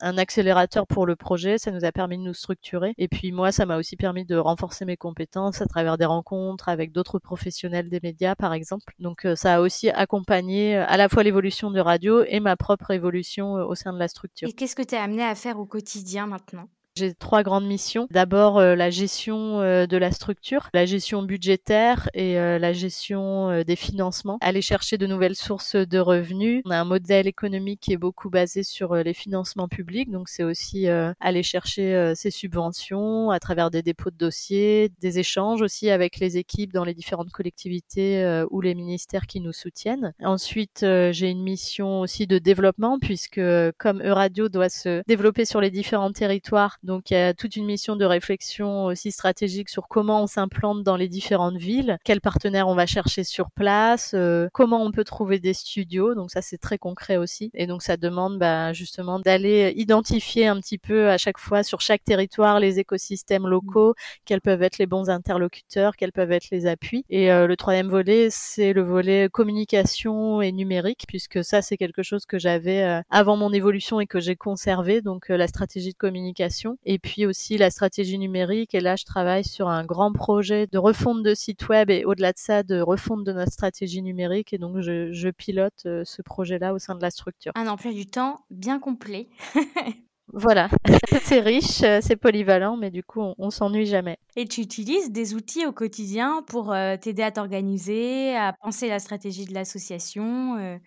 un 0.00 0.18
accélérateur 0.18 0.86
pour 0.86 1.06
le 1.06 1.16
projet, 1.16 1.58
ça 1.58 1.70
nous 1.70 1.84
a 1.84 1.92
permis 1.92 2.18
de 2.18 2.22
nous 2.22 2.34
structurer. 2.34 2.94
Et 2.98 3.08
puis 3.08 3.32
moi, 3.32 3.52
ça 3.52 3.66
m'a 3.66 3.76
aussi 3.76 3.96
permis 3.96 4.24
de 4.24 4.36
renforcer 4.36 4.84
mes 4.84 4.96
compétences 4.96 5.60
à 5.62 5.66
travers 5.66 5.98
des 5.98 6.04
rencontres 6.04 6.68
avec 6.68 6.92
d'autres 6.92 7.18
professionnels 7.18 7.88
des 7.88 8.00
médias, 8.02 8.34
par 8.34 8.52
exemple. 8.52 8.94
Donc 8.98 9.24
euh, 9.24 9.36
ça 9.36 9.56
a 9.56 9.60
aussi 9.60 9.90
accompagné 9.90 10.76
euh, 10.76 10.84
à 10.86 10.96
la 10.96 11.08
fois 11.08 11.22
l'évolution 11.22 11.70
de 11.70 11.80
radio 11.80 12.22
et 12.26 12.40
ma 12.40 12.56
propre 12.56 12.90
évolution 12.90 13.56
euh, 13.56 13.64
au 13.64 13.74
sein 13.74 13.92
de 13.92 13.98
la 13.98 14.08
structure. 14.08 14.48
Et 14.48 14.52
qu'est-ce 14.52 14.76
que 14.76 14.82
tu 14.82 14.94
es 14.94 14.98
amené 14.98 15.24
à 15.24 15.34
faire 15.34 15.58
au 15.58 15.66
quotidien 15.66 16.26
maintenant? 16.26 16.68
J'ai 16.96 17.14
trois 17.14 17.42
grandes 17.42 17.66
missions. 17.66 18.08
D'abord, 18.10 18.58
euh, 18.58 18.74
la 18.74 18.90
gestion 18.90 19.60
euh, 19.60 19.86
de 19.86 19.96
la 19.96 20.12
structure, 20.12 20.70
la 20.72 20.86
gestion 20.86 21.22
budgétaire 21.22 22.08
et 22.14 22.38
euh, 22.38 22.58
la 22.58 22.72
gestion 22.72 23.62
des 23.62 23.76
financements. 23.76 24.38
Aller 24.40 24.62
chercher 24.62 24.96
de 24.96 25.06
nouvelles 25.06 25.36
sources 25.36 25.76
de 25.76 25.98
revenus. 25.98 26.62
On 26.64 26.70
a 26.70 26.78
un 26.78 26.84
modèle 26.84 27.26
économique 27.26 27.80
qui 27.80 27.92
est 27.92 27.98
beaucoup 27.98 28.30
basé 28.30 28.62
sur 28.62 28.94
les 28.94 29.12
financements 29.12 29.68
publics, 29.68 30.10
donc 30.10 30.28
c'est 30.28 30.42
aussi 30.42 30.86
aller 30.88 31.42
chercher 31.42 32.12
ces 32.14 32.30
subventions 32.30 33.30
à 33.30 33.38
travers 33.38 33.70
des 33.70 33.82
dépôts 33.82 34.10
de 34.10 34.16
dossiers, 34.16 34.90
des 35.00 35.18
échanges 35.18 35.62
aussi 35.62 35.90
avec 35.90 36.18
les 36.18 36.36
équipes 36.38 36.72
dans 36.72 36.84
les 36.84 36.94
différentes 36.94 37.30
collectivités 37.30 38.44
ou 38.50 38.60
les 38.60 38.74
ministères 38.74 39.26
qui 39.26 39.40
nous 39.40 39.52
soutiennent. 39.52 40.12
Ensuite, 40.22 40.80
j'ai 41.10 41.30
une 41.30 41.42
mission 41.42 42.00
aussi 42.00 42.26
de 42.26 42.38
développement 42.38 42.98
puisque 42.98 43.40
comme 43.78 44.02
Euradio 44.02 44.48
doit 44.48 44.68
se 44.68 45.02
développer 45.06 45.44
sur 45.44 45.60
les 45.60 45.70
différents 45.70 46.12
territoires, 46.12 46.78
donc 46.86 47.10
il 47.10 47.14
y 47.14 47.16
a 47.16 47.34
toute 47.34 47.56
une 47.56 47.66
mission 47.66 47.96
de 47.96 48.04
réflexion 48.04 48.86
aussi 48.86 49.12
stratégique 49.12 49.68
sur 49.68 49.88
comment 49.88 50.22
on 50.22 50.26
s'implante 50.26 50.82
dans 50.82 50.96
les 50.96 51.08
différentes 51.08 51.56
villes, 51.56 51.98
quels 52.04 52.20
partenaires 52.20 52.68
on 52.68 52.74
va 52.74 52.86
chercher 52.86 53.24
sur 53.24 53.50
place, 53.50 54.12
euh, 54.14 54.48
comment 54.52 54.82
on 54.82 54.92
peut 54.92 55.04
trouver 55.04 55.38
des 55.38 55.52
studios. 55.52 56.14
Donc 56.14 56.30
ça 56.30 56.40
c'est 56.40 56.58
très 56.58 56.78
concret 56.78 57.16
aussi. 57.16 57.50
Et 57.54 57.66
donc 57.66 57.82
ça 57.82 57.96
demande 57.96 58.38
bah, 58.38 58.72
justement 58.72 59.18
d'aller 59.18 59.74
identifier 59.76 60.46
un 60.46 60.60
petit 60.60 60.78
peu 60.78 61.10
à 61.10 61.18
chaque 61.18 61.38
fois 61.38 61.62
sur 61.62 61.80
chaque 61.80 62.04
territoire 62.04 62.60
les 62.60 62.78
écosystèmes 62.78 63.46
locaux, 63.46 63.94
quels 64.24 64.40
peuvent 64.40 64.62
être 64.62 64.78
les 64.78 64.86
bons 64.86 65.10
interlocuteurs, 65.10 65.96
quels 65.96 66.12
peuvent 66.12 66.32
être 66.32 66.48
les 66.50 66.66
appuis. 66.66 67.04
Et 67.10 67.32
euh, 67.32 67.46
le 67.46 67.56
troisième 67.56 67.88
volet 67.88 68.28
c'est 68.30 68.72
le 68.72 68.82
volet 68.82 69.28
communication 69.30 70.40
et 70.40 70.52
numérique 70.52 71.04
puisque 71.08 71.44
ça 71.44 71.62
c'est 71.62 71.76
quelque 71.76 72.02
chose 72.02 72.26
que 72.26 72.38
j'avais 72.38 72.84
euh, 72.84 73.00
avant 73.10 73.36
mon 73.36 73.52
évolution 73.52 74.00
et 74.00 74.06
que 74.06 74.20
j'ai 74.20 74.36
conservé. 74.36 75.02
Donc 75.02 75.28
la 75.28 75.48
stratégie 75.48 75.92
de 75.92 75.98
communication 75.98 76.75
et 76.84 76.98
puis 76.98 77.26
aussi 77.26 77.58
la 77.58 77.70
stratégie 77.70 78.18
numérique. 78.18 78.74
Et 78.74 78.80
là, 78.80 78.96
je 78.96 79.04
travaille 79.04 79.44
sur 79.44 79.68
un 79.68 79.84
grand 79.84 80.12
projet 80.12 80.66
de 80.66 80.78
refonte 80.78 81.22
de 81.22 81.34
site 81.34 81.68
web 81.68 81.90
et 81.90 82.04
au-delà 82.04 82.32
de 82.32 82.38
ça, 82.38 82.62
de 82.62 82.80
refonte 82.80 83.24
de 83.24 83.32
notre 83.32 83.52
stratégie 83.52 84.02
numérique. 84.02 84.52
Et 84.52 84.58
donc, 84.58 84.80
je, 84.80 85.30
pilote 85.30 85.82
euh, 85.86 86.02
ce 86.04 86.22
projet-là 86.22 86.72
au 86.72 86.78
sein 86.78 86.94
de 86.94 87.02
la 87.02 87.10
structure. 87.10 87.52
Un 87.54 87.66
emploi 87.66 87.92
du 87.92 88.06
temps 88.06 88.40
bien 88.50 88.78
complet. 88.78 89.28
Voilà, 90.32 90.68
c'est 91.22 91.38
riche, 91.38 91.82
euh, 91.84 92.00
c'est 92.02 92.16
polyvalent, 92.16 92.76
mais 92.76 92.90
du 92.90 93.04
coup, 93.04 93.22
on, 93.38 93.50
s'ennuie 93.50 93.86
jamais. 93.86 94.18
Et 94.34 94.46
tu 94.46 94.60
utilises 94.60 95.12
des 95.12 95.34
outils 95.34 95.64
au 95.66 95.72
quotidien 95.72 96.42
pour 96.48 96.72
euh, 96.72 96.96
t'aider 96.96 97.22
à 97.22 97.30
t'organiser, 97.30 98.36
à 98.36 98.52
penser 98.52 98.88
la 98.88 98.98
stratégie 98.98 99.44
de 99.44 99.54
l'association 99.54 100.78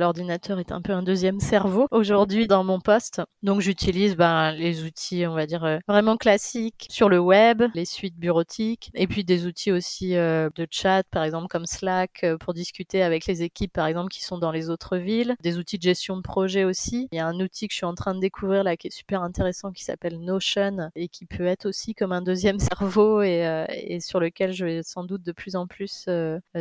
L'ordinateur 0.00 0.60
est 0.60 0.70
un 0.70 0.80
peu 0.80 0.92
un 0.92 1.02
deuxième 1.02 1.40
cerveau 1.40 1.88
aujourd'hui 1.90 2.46
dans 2.46 2.62
mon 2.62 2.78
poste. 2.78 3.20
Donc 3.42 3.60
j'utilise 3.60 4.14
ben, 4.14 4.52
les 4.52 4.84
outils, 4.84 5.26
on 5.26 5.34
va 5.34 5.44
dire, 5.44 5.64
euh, 5.64 5.78
vraiment 5.88 6.16
classiques 6.16 6.86
sur 6.88 7.08
le 7.08 7.18
web, 7.18 7.64
les 7.74 7.84
suites 7.84 8.16
bureautiques, 8.16 8.92
et 8.94 9.08
puis 9.08 9.24
des 9.24 9.46
outils 9.46 9.72
aussi 9.72 10.14
euh, 10.14 10.50
de 10.54 10.68
chat, 10.70 11.02
par 11.10 11.24
exemple 11.24 11.48
comme 11.48 11.66
Slack, 11.66 12.22
euh, 12.22 12.38
pour 12.38 12.54
discuter 12.54 13.02
avec 13.02 13.26
les 13.26 13.42
équipes, 13.42 13.72
par 13.72 13.88
exemple, 13.88 14.10
qui 14.10 14.22
sont 14.22 14.38
dans 14.38 14.52
les 14.52 14.70
autres 14.70 14.98
villes. 14.98 15.34
Des 15.42 15.58
outils 15.58 15.78
de 15.78 15.82
gestion 15.82 16.16
de 16.16 16.22
projet 16.22 16.62
aussi. 16.62 17.08
Il 17.10 17.16
y 17.16 17.18
a 17.18 17.26
un 17.26 17.40
outil 17.40 17.66
que 17.66 17.72
je 17.72 17.78
suis 17.78 17.86
en 17.86 17.96
train 17.96 18.14
de 18.14 18.20
découvrir 18.20 18.62
là 18.62 18.76
qui 18.76 18.86
est 18.86 18.94
super 18.94 19.22
intéressant 19.22 19.72
qui 19.72 19.82
s'appelle 19.82 20.20
Notion 20.20 20.90
et 20.94 21.08
qui 21.08 21.26
peut 21.26 21.46
être 21.46 21.66
aussi 21.66 21.96
comme 21.96 22.12
un 22.12 22.22
deuxième 22.22 22.58
cerveau 22.60 23.22
et, 23.22 23.66
et 23.68 23.98
sur 23.98 24.20
lequel 24.20 24.52
je 24.52 24.64
vais 24.64 24.82
sans 24.84 25.02
doute 25.02 25.24
de 25.24 25.32
plus 25.32 25.56
en 25.56 25.66
plus 25.66 26.08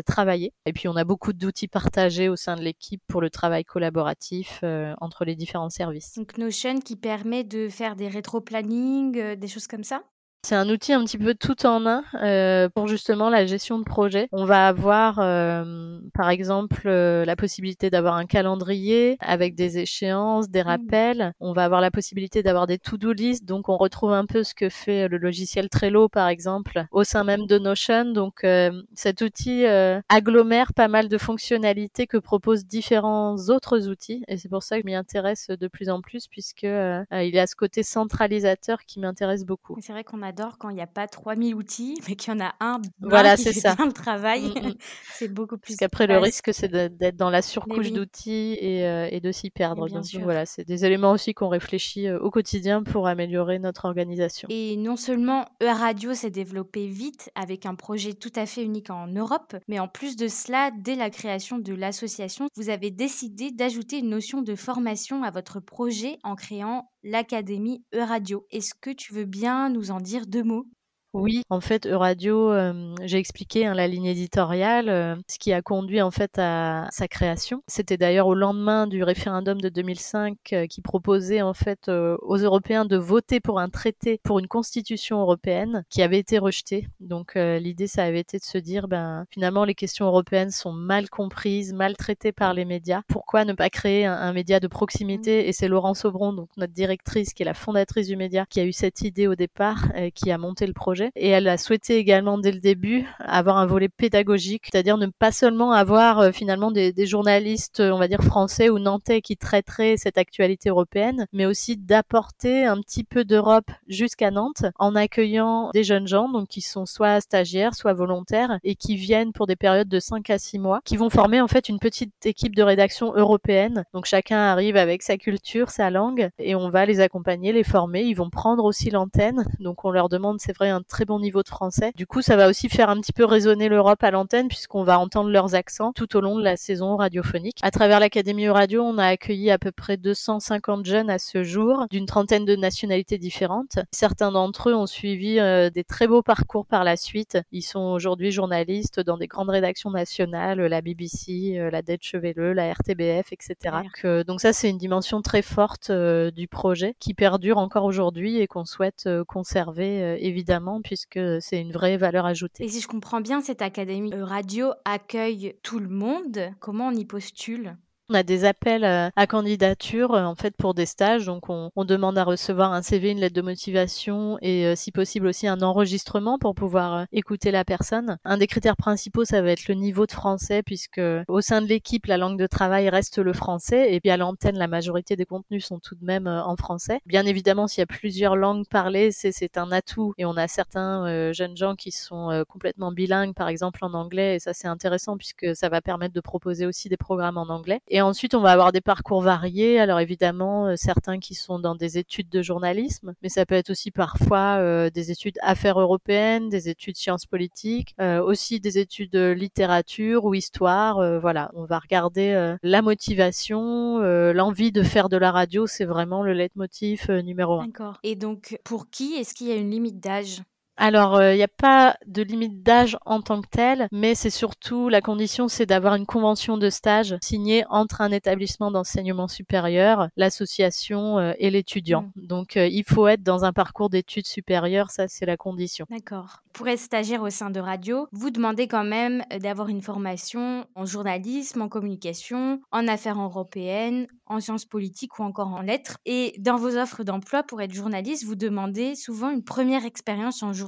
travailler. 0.08 0.54
Et 0.66 0.74
puis 0.74 0.88
on 0.88 0.96
a 0.96 1.04
beaucoup 1.04 1.34
d'outils 1.34 1.68
partagés 1.68 2.30
au 2.30 2.36
sein 2.36 2.56
de 2.56 2.62
l'équipe 2.62 3.02
pour 3.08 3.22
le 3.22 3.27
travail 3.30 3.66
collaboratif 3.66 4.60
euh, 4.64 4.94
entre 5.02 5.26
les 5.26 5.36
différents 5.36 5.70
services. 5.70 6.14
Donc 6.16 6.38
Notion 6.38 6.80
qui 6.80 6.96
permet 6.96 7.44
de 7.44 7.70
faire 7.70 7.96
des 7.96 8.08
rétro-planning, 8.08 9.18
euh, 9.18 9.36
des 9.36 9.48
choses 9.48 9.68
comme 9.68 9.84
ça? 9.84 10.04
C'est 10.44 10.56
un 10.56 10.70
outil 10.70 10.94
un 10.94 11.04
petit 11.04 11.18
peu 11.18 11.34
tout 11.34 11.66
en 11.66 11.86
un 11.86 12.04
euh, 12.22 12.70
pour 12.70 12.88
justement 12.88 13.30
la 13.30 13.46
gestion 13.46 13.80
de 13.80 13.84
projet. 13.84 14.30
On 14.32 14.46
va 14.46 14.68
avoir 14.68 15.20
euh, 15.20 16.00
par 16.14 16.30
exemple 16.30 16.84
euh, 16.86 17.26
la 17.26 17.36
possibilité 17.36 17.90
d'avoir 17.90 18.16
un 18.16 18.26
calendrier 18.26 19.18
avec 19.20 19.56
des 19.56 19.78
échéances, 19.80 20.50
des 20.50 20.64
mmh. 20.64 20.68
rappels. 20.68 21.34
On 21.42 21.52
va 21.52 21.66
avoir 21.66 21.82
la 21.82 21.92
possibilité 21.92 22.44
d'avoir 22.44 22.66
des 22.66 22.78
to-do 22.78 23.12
list. 23.12 23.44
Donc 23.44 23.68
on 23.68 23.76
retrouve 23.76 24.14
un 24.14 24.26
peu 24.26 24.44
ce 24.44 24.54
que 24.54 24.70
fait 24.70 25.10
le 25.10 25.18
logiciel 25.18 25.68
Trello 25.68 26.08
par 26.08 26.30
exemple 26.30 26.86
au 26.92 27.04
sein 27.04 27.26
même 27.26 27.46
de 27.46 27.58
Notion. 27.58 28.06
Donc 28.06 28.46
cet 28.94 29.22
outil 29.22 29.66
agglomère 30.08 30.74
pas 30.74 30.88
mal 30.88 31.10
de 31.10 31.18
fonctionnalités 31.18 32.08
que 32.08 32.18
proposent 32.18 32.66
différents 32.66 33.36
autres 33.50 33.90
outils 33.90 34.24
et 34.30 34.38
c'est 34.38 34.50
pour 34.50 34.64
ça 34.64 34.78
que 34.78 34.84
je 34.84 34.86
m'y 34.86 34.96
intéresse 34.96 35.48
de 35.48 35.68
plus 35.68 35.90
en 35.90 36.00
plus 36.00 36.28
puisque 36.28 36.64
il 36.64 37.06
y 37.12 37.40
a 37.40 37.48
ce 37.48 37.56
côté 37.56 37.84
centralisateur 37.84 38.84
qui 38.86 39.00
m'intéresse 39.02 39.44
beaucoup. 39.44 39.76
C'est 39.82 39.92
vrai 39.92 40.04
qu'on 40.04 40.22
a 40.22 40.27
quand 40.60 40.70
il 40.70 40.76
n'y 40.76 40.82
a 40.82 40.88
pas 40.88 41.08
3000 41.08 41.56
outils, 41.56 42.00
mais 42.08 42.16
qu'il 42.16 42.34
y 42.34 42.36
en 42.36 42.40
a 42.40 42.54
un 42.60 42.82
voilà, 43.02 43.36
qui 43.36 43.46
fait 43.46 43.54
ça. 43.54 43.76
bien 43.76 43.86
le 43.86 43.94
travail. 43.94 44.48
Mm, 44.48 44.68
mm. 44.70 44.74
c'est 45.14 45.28
beaucoup 45.28 45.58
plus. 45.58 45.74
Parce 45.74 45.78
qu'après, 45.78 46.08
le 46.08 46.18
risque, 46.18 46.54
c'est 46.54 46.70
d'être 46.70 47.16
dans 47.16 47.30
la 47.30 47.42
surcouche 47.42 47.92
d'outils 47.92 48.58
et, 48.60 48.86
euh, 48.86 49.08
et, 49.12 49.20
de 49.20 49.32
s'y 49.32 49.50
perdre. 49.50 49.88
Bien 49.88 50.04
sûr. 50.04 50.22
voilà, 50.22 50.46
c'est 50.46 50.66
des 50.66 50.86
éléments 50.86 51.12
aussi 51.12 51.34
qu'on 51.34 51.50
réfléchit 51.50 52.08
euh, 52.08 52.20
au 52.20 52.30
quotidien 52.30 52.84
pour 52.84 53.08
améliorer 53.08 53.60
notre 53.60 53.86
organisation. 53.86 54.48
Et 54.52 54.76
non 54.78 54.96
seulement 54.96 55.46
E-Radio 55.62 56.14
s'est 56.14 56.30
développé 56.30 56.88
vite 56.88 57.32
avec 57.36 57.66
un 57.66 57.76
projet 57.76 58.14
tout 58.14 58.32
à 58.36 58.46
fait 58.46 58.64
unique 58.64 58.90
en 58.90 59.08
Europe, 59.08 59.56
mais 59.68 59.80
en 59.80 59.88
plus 59.88 60.16
de 60.16 60.28
cela, 60.28 60.72
dès 60.78 60.96
la 60.96 61.10
création 61.10 61.60
de 61.60 61.74
l'association, 61.74 62.48
vous 62.56 62.70
avez 62.70 62.92
décidé 62.92 63.52
d'ajouter 63.52 64.00
une 64.00 64.10
notion 64.10 64.42
de 64.42 64.56
formation 64.56 65.24
à 65.24 65.32
votre 65.32 65.60
projet 65.60 66.20
en 66.24 66.36
créant 66.36 66.90
l'Académie 67.04 67.84
E-Radio. 67.94 68.46
Est-ce 68.52 68.74
que 68.74 68.90
tu 68.90 69.14
veux 69.14 69.26
bien 69.26 69.70
nous 69.70 69.92
en 69.92 70.00
dire 70.00 70.28
deux 70.28 70.44
mots? 70.44 70.68
Oui, 71.14 71.42
en 71.50 71.62
fait, 71.62 71.88
Euradio, 71.88 72.52
euh, 72.52 72.94
j'ai 73.04 73.18
expliqué 73.18 73.66
hein, 73.66 73.74
la 73.74 73.88
ligne 73.88 74.06
éditoriale, 74.06 74.90
euh, 74.90 75.16
ce 75.28 75.40
qui 75.40 75.54
a 75.54 75.62
conduit 75.62 76.02
en 76.02 76.12
fait 76.12 76.38
à 76.38 76.88
sa 76.92 77.08
création. 77.08 77.64
C'était 77.68 77.98
d'ailleurs 77.98 78.28
au 78.28 78.36
lendemain 78.36 78.88
du 78.88 79.04
référendum 79.04 79.60
de 79.60 79.70
2005 79.70 80.38
euh, 80.52 80.68
qui 80.68 80.82
proposait 80.82 81.42
en 81.42 81.54
fait 81.54 81.90
aux 81.90 82.38
Européens 82.38 82.86
de 82.86 82.98
voter 82.98 83.40
pour 83.40 83.60
un 83.60 83.70
traité 83.70 84.20
pour 84.24 84.40
une 84.40 84.48
constitution 84.48 85.22
européenne 85.22 85.86
qui 85.90 86.02
avait 86.02 86.20
été 86.20 86.38
rejeté. 86.38 86.88
Donc 87.00 87.36
l'idée, 87.36 87.88
ça 87.88 88.04
avait 88.04 88.20
été 88.20 88.38
de 88.38 88.44
se 88.44 88.58
dire, 88.58 88.88
ben 88.88 89.26
finalement, 89.30 89.64
les 89.64 89.76
questions 89.76 90.06
européennes 90.06 90.52
sont 90.52 90.74
mal 90.74 91.10
comprises, 91.10 91.74
mal 91.74 91.96
traitées 91.96 92.32
par 92.32 92.54
les 92.54 92.66
médias. 92.66 93.02
Pourquoi 93.08 93.46
ne 93.46 93.54
pas 93.54 93.70
créer 93.70 94.06
un, 94.06 94.14
un 94.14 94.34
média 94.34 94.60
de 94.60 94.68
proximité? 94.68 95.48
Et 95.48 95.54
c'est 95.54 95.68
Laurence 95.68 96.06
Aubron, 96.06 96.34
donc 96.34 96.50
notre 96.58 96.74
directrice, 96.74 97.34
qui 97.34 97.44
est 97.44 97.46
la 97.46 97.54
fondatrice 97.54 98.08
du 98.08 98.18
média, 98.18 98.46
qui 98.50 98.60
a 98.60 98.66
eu 98.66 98.74
cette 98.74 99.02
idée 99.02 99.28
au 99.28 99.36
départ, 99.36 99.88
qui 100.14 100.32
a 100.32 100.38
monté 100.38 100.68
le 100.68 100.74
projet 100.74 100.97
Et 101.16 101.30
elle 101.30 101.48
a 101.48 101.58
souhaité 101.58 101.98
également 101.98 102.38
dès 102.38 102.52
le 102.52 102.60
début 102.60 103.06
avoir 103.20 103.58
un 103.58 103.66
volet 103.66 103.90
pédagogique, 103.90 104.66
c'est-à-dire 104.72 104.98
ne 104.98 105.08
pas 105.08 105.32
seulement 105.32 105.72
avoir 105.72 106.20
euh, 106.20 106.32
finalement 106.32 106.72
des, 106.72 106.94
des, 106.94 107.08
journalistes, 107.08 107.80
on 107.80 107.98
va 107.98 108.08
dire 108.08 108.24
français 108.24 108.70
ou 108.70 108.80
nantais 108.80 109.22
qui 109.22 109.38
traiteraient 109.38 109.96
cette 109.98 110.18
actualité 110.18 110.70
européenne, 110.70 111.26
mais 111.34 111.46
aussi 111.46 111.78
d'apporter 111.78 112.66
un 112.66 112.80
petit 112.82 113.04
peu 113.04 113.24
d'Europe 113.24 113.70
jusqu'à 113.88 114.32
Nantes 114.32 114.66
en 114.78 114.96
accueillant 114.96 115.70
des 115.74 115.84
jeunes 115.84 116.08
gens, 116.08 116.30
donc 116.30 116.48
qui 116.48 116.62
sont 116.62 116.86
soit 116.86 117.22
stagiaires, 117.22 117.76
soit 117.76 117.94
volontaires 117.94 118.60
et 118.64 118.76
qui 118.76 118.96
viennent 118.96 119.34
pour 119.34 119.48
des 119.48 119.56
périodes 119.56 119.90
de 119.90 120.00
5 120.00 120.30
à 120.30 120.38
6 120.38 120.60
mois, 120.60 120.82
qui 120.84 120.98
vont 120.98 121.10
former 121.10 121.42
en 121.42 121.48
fait 121.48 121.70
une 121.70 121.80
petite 121.80 122.26
équipe 122.26 122.56
de 122.56 122.64
rédaction 122.64 123.14
européenne. 123.16 123.84
Donc 123.94 124.06
chacun 124.06 124.40
arrive 124.40 124.78
avec 124.78 125.04
sa 125.04 125.18
culture, 125.18 125.70
sa 125.70 125.90
langue 125.90 126.30
et 126.40 126.56
on 126.56 126.70
va 126.70 126.86
les 126.86 127.00
accompagner, 127.00 127.54
les 127.54 127.64
former. 127.64 128.04
Ils 128.04 128.16
vont 128.16 128.30
prendre 128.30 128.64
aussi 128.64 128.90
l'antenne. 128.90 129.46
Donc 129.60 129.86
on 129.86 129.92
leur 129.92 130.10
demande, 130.10 130.40
c'est 130.40 130.56
vrai, 130.56 130.70
un 130.70 130.82
très 130.88 131.06
bon 131.06 131.20
niveau 131.20 131.44
de 131.44 131.48
français. 131.48 131.92
Du 131.96 132.08
coup, 132.08 132.22
ça 132.22 132.36
va 132.36 132.50
aussi 132.50 132.70
faire 132.70 132.90
un 132.90 133.00
petit 133.00 133.14
peu 133.14 133.26
résonner 133.26 133.70
l'Europe 133.70 134.04
à 134.04 134.12
l'antenne 134.12 134.48
puisqu'on 134.48 134.84
va 134.84 135.00
entendre 135.00 135.30
leurs 135.30 135.56
accents 135.56 135.94
tout 135.94 136.16
au 136.16 136.22
long 136.22 136.38
de 136.38 136.44
la 136.44 136.58
saison 136.58 136.96
radiophonique. 136.96 137.60
À 137.62 137.72
travers 137.72 138.00
l'Académie 138.00 138.48
Radio, 138.48 138.84
on 138.84 138.98
a 138.98 139.06
accueilli 139.06 139.52
à 139.52 139.58
peu 139.58 139.72
près 139.72 139.98
250 139.98 140.86
jeunes 140.86 141.10
à 141.10 141.20
ce 141.20 141.44
jour 141.44 141.86
d'une 141.90 142.06
trentaine 142.06 142.46
de 142.46 142.56
nationalités 142.56 143.18
différentes. 143.18 143.80
Certains 143.92 144.32
d'entre 144.32 144.70
eux 144.70 144.76
ont 144.76 144.88
suivi 144.88 145.40
euh, 145.40 145.70
des 145.70 145.84
très 145.84 146.08
beaux 146.08 146.22
parcours 146.22 146.66
par 146.66 146.84
la 146.84 146.96
suite. 146.96 147.38
Ils 147.52 147.62
sont 147.62 147.80
aujourd'hui 147.80 148.32
journalistes 148.32 149.00
dans 149.00 149.18
des 149.18 149.28
grandes 149.28 149.50
rédactions 149.50 149.92
nationales, 149.92 150.60
la 150.60 150.82
BBC, 150.82 151.58
euh, 151.58 151.70
la 151.70 151.82
Deutsche 151.82 152.16
Welle, 152.16 152.54
la 152.54 152.72
RTBF, 152.74 153.32
etc. 153.32 153.56
Donc, 153.84 154.06
euh, 154.06 154.24
donc 154.24 154.42
ça, 154.42 154.54
c'est 154.54 154.70
une 154.70 154.78
dimension 154.78 155.22
très 155.22 155.42
forte 155.42 155.92
du 155.92 156.48
projet 156.48 156.96
qui 157.00 157.14
perdure 157.14 157.58
encore 157.58 157.86
aujourd'hui 157.86 158.40
et 158.40 158.48
qu'on 158.48 158.66
souhaite 158.66 159.10
conserver 159.28 160.18
évidemment 160.20 160.77
puisque 160.82 161.20
c'est 161.42 161.60
une 161.60 161.72
vraie 161.72 161.98
valeur 161.98 162.26
ajoutée. 162.26 162.66
Et 162.66 162.70
si 162.70 162.82
je 162.82 162.88
comprends 162.88 163.22
bien, 163.22 163.42
cette 163.42 163.62
académie 163.62 164.14
radio 164.14 164.72
accueille 164.86 165.56
tout 165.64 165.80
le 165.80 165.90
monde. 165.90 166.52
Comment 166.60 166.88
on 166.88 166.96
y 166.96 167.06
postule? 167.06 167.78
On 168.10 168.14
a 168.14 168.24
des 168.24 168.46
appels 168.46 168.86
euh, 168.86 169.10
à 169.16 169.28
candidature 169.28 170.14
euh, 170.14 170.24
en 170.24 170.36
fait 170.36 170.56
pour 170.56 170.74
des 170.74 170.86
stages, 170.86 171.26
donc 171.26 171.50
on, 171.50 171.72
demande 171.88 172.18
à 172.18 172.26
recevoir 172.26 172.74
un 172.74 172.82
CV, 172.82 173.12
une 173.12 173.20
lettre 173.20 173.36
de 173.36 173.42
motivation 173.42 174.38
et 174.42 174.66
euh, 174.66 174.76
si 174.76 174.92
possible 174.92 175.28
aussi 175.28 175.48
un 175.48 175.62
enregistrement 175.62 176.38
pour 176.38 176.54
pouvoir 176.54 177.06
écouter 177.14 177.50
la 177.50 177.64
personne. 177.64 178.18
Un 178.26 178.38
des 178.38 178.48
critères 178.48 178.76
principaux, 178.76 179.24
ça 179.24 179.42
va 179.42 179.52
être 179.52 179.68
le 179.70 179.76
niveau 179.76 180.06
de 180.06 180.12
français 180.12 180.64
puisque 180.64 181.02
au 181.28 181.40
sein 181.40 181.62
de 181.62 181.68
l'équipe, 181.68 182.06
la 182.08 182.18
langue 182.18 182.38
de 182.38 182.48
travail 182.48 182.90
reste 182.90 183.20
le 183.20 183.32
français 183.32 183.94
et 183.94 184.02
puis 184.02 184.10
à 184.10 184.18
l'antenne, 184.18 184.58
la 184.58 184.68
majorité 184.68 185.16
des 185.16 185.26
contenus 185.26 185.66
sont 185.66 185.80
tout 185.80 185.96
de 185.96 186.04
même 186.04 186.28
en 186.28 186.56
français. 186.58 187.00
Bien 187.06 187.26
évidemment, 187.26 187.68
s'il 187.68 187.80
y 187.80 187.84
a 187.84 187.88
plusieurs 187.88 188.36
langues 188.36 188.68
parlées, 188.70 189.12
c'est 189.12 189.58
un 189.58 189.72
atout 189.72 190.14
et 190.18 190.26
on 190.26 190.36
a 190.36 190.48
certains 190.50 191.32
jeunes 191.32 191.56
gens 191.56 191.76
qui 191.76 191.92
sont 191.92 192.44
complètement 192.50 192.92
bilingues, 192.92 193.34
par 193.34 193.48
exemple 193.48 193.80
en 193.84 193.94
anglais 193.94 194.36
et 194.36 194.40
ça 194.40 194.54
c'est 194.54 194.68
intéressant 194.68 195.16
puisque 195.18 195.56
ça 195.56 195.70
va 195.70 195.82
permettre 195.82 196.14
de 196.14 196.22
proposer 196.22 196.66
aussi 196.66 196.90
des 196.90 196.98
programmes 196.98 197.38
en 197.38 197.48
anglais. 197.50 197.82
Ensuite, 198.02 198.36
on 198.36 198.42
va 198.42 198.52
avoir 198.52 198.72
des 198.72 198.82
parcours 198.82 199.22
variés. 199.22 199.80
Alors 199.80 200.00
évidemment, 200.00 200.68
euh, 200.68 200.76
certains 200.76 201.20
qui 201.20 201.36
sont 201.36 201.60
dans 201.60 201.76
des 201.76 201.98
études 201.98 202.30
de 202.30 202.42
journalisme, 202.42 203.14
mais 203.22 203.30
ça 203.30 203.46
peut 203.46 203.56
être 203.56 203.70
aussi 203.70 203.92
parfois 203.92 204.58
euh, 204.60 204.90
des 204.90 205.12
études 205.12 205.38
affaires 205.42 205.80
européennes, 205.80 206.50
des 206.50 206.70
études 206.70 206.98
sciences 206.98 207.26
politiques, 207.26 207.96
euh, 208.02 208.22
aussi 208.22 208.60
des 208.60 208.78
études 208.78 209.12
de 209.12 209.32
littérature 209.32 210.26
ou 210.26 210.34
histoire. 210.34 211.20
voilà, 211.20 211.52
on 211.54 211.66
va 211.66 211.80
regarder 211.80 212.56
la 212.64 212.82
motivation, 212.82 214.00
l'envie 214.00 214.72
de 214.72 214.84
faire 214.84 215.10
de 215.10 215.18
la 215.18 215.32
radio, 215.32 215.68
c'est 215.68 215.86
vraiment 215.86 216.24
le 216.24 216.34
leitmotiv 216.34 217.10
numéro 217.12 217.60
un. 217.60 217.68
D'accord. 217.68 218.00
Et 218.04 218.16
donc, 218.16 218.60
pour 218.64 218.90
qui 218.90 219.16
est-ce 219.16 219.34
qu'il 219.34 219.48
y 219.48 219.52
a 219.52 219.56
une 219.56 219.70
limite 219.70 220.00
d'âge? 220.00 220.42
Alors, 220.78 221.20
il 221.22 221.26
euh, 221.26 221.36
n'y 221.36 221.44
a 221.44 221.48
pas 221.48 221.98
de 222.06 222.22
limite 222.22 222.62
d'âge 222.62 222.98
en 223.06 223.22
tant 223.22 223.42
que 223.42 223.48
tel, 223.50 223.88
mais 223.92 224.14
c'est 224.14 224.30
surtout 224.30 224.90
la 224.90 225.02
condition, 225.02 225.48
c'est 225.48 225.66
d'avoir 225.66 225.96
une 225.96 226.06
convention 226.06 226.58
de 226.58 226.70
stage 226.70 227.16
signée 227.22 227.66
entre 227.70 228.02
un 228.02 228.12
établissement 228.12 228.70
d'enseignement 228.70 229.28
supérieur, 229.28 230.10
l'association 230.16 231.18
euh, 231.18 231.34
et 231.40 231.50
l'étudiant. 231.50 232.12
Mmh. 232.16 232.28
Donc, 232.28 232.58
euh, 232.58 232.68
il 232.68 232.84
faut 232.84 233.08
être 233.08 233.24
dans 233.24 233.44
un 233.44 233.54
parcours 233.54 233.90
d'études 233.90 234.28
supérieures, 234.28 234.92
ça 234.92 235.08
c'est 235.08 235.26
la 235.26 235.36
condition. 235.36 235.88
D'accord. 235.90 236.44
Pour 236.54 236.68
être 236.68 236.80
stagiaire 236.80 237.24
au 237.24 237.30
sein 237.30 237.50
de 237.50 237.60
radio, 237.60 238.08
vous 238.12 238.30
demandez 238.30 238.68
quand 238.68 238.84
même 238.84 239.24
d'avoir 239.42 239.70
une 239.70 239.82
formation 239.82 240.66
en 240.76 240.86
journalisme, 240.86 241.62
en 241.62 241.70
communication, 241.70 242.62
en 242.72 242.88
affaires 242.88 243.20
européennes, 243.20 244.08
en 244.26 244.40
sciences 244.40 244.66
politiques 244.66 245.20
ou 245.20 245.24
encore 245.24 245.50
en 245.50 245.62
lettres. 245.62 245.98
Et 246.06 246.34
dans 246.40 246.58
vos 246.58 246.78
offres 246.78 247.04
d'emploi 247.04 247.44
pour 247.44 247.62
être 247.62 247.74
journaliste, 247.74 248.26
vous 248.26 248.36
demandez 248.36 248.96
souvent 248.96 249.30
une 249.30 249.44
première 249.44 249.86
expérience 249.86 250.44
en 250.44 250.54
journalisme. 250.54 250.67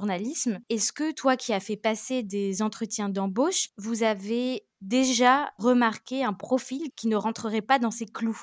Est-ce 0.70 0.92
que 0.92 1.12
toi 1.12 1.36
qui 1.36 1.52
as 1.52 1.60
fait 1.60 1.76
passer 1.76 2.22
des 2.22 2.62
entretiens 2.62 3.08
d'embauche, 3.08 3.68
vous 3.76 4.02
avez 4.02 4.66
déjà 4.80 5.52
remarqué 5.58 6.24
un 6.24 6.32
profil 6.32 6.90
qui 6.96 7.08
ne 7.08 7.16
rentrerait 7.16 7.62
pas 7.62 7.78
dans 7.78 7.90
ces 7.90 8.06
clous? 8.06 8.40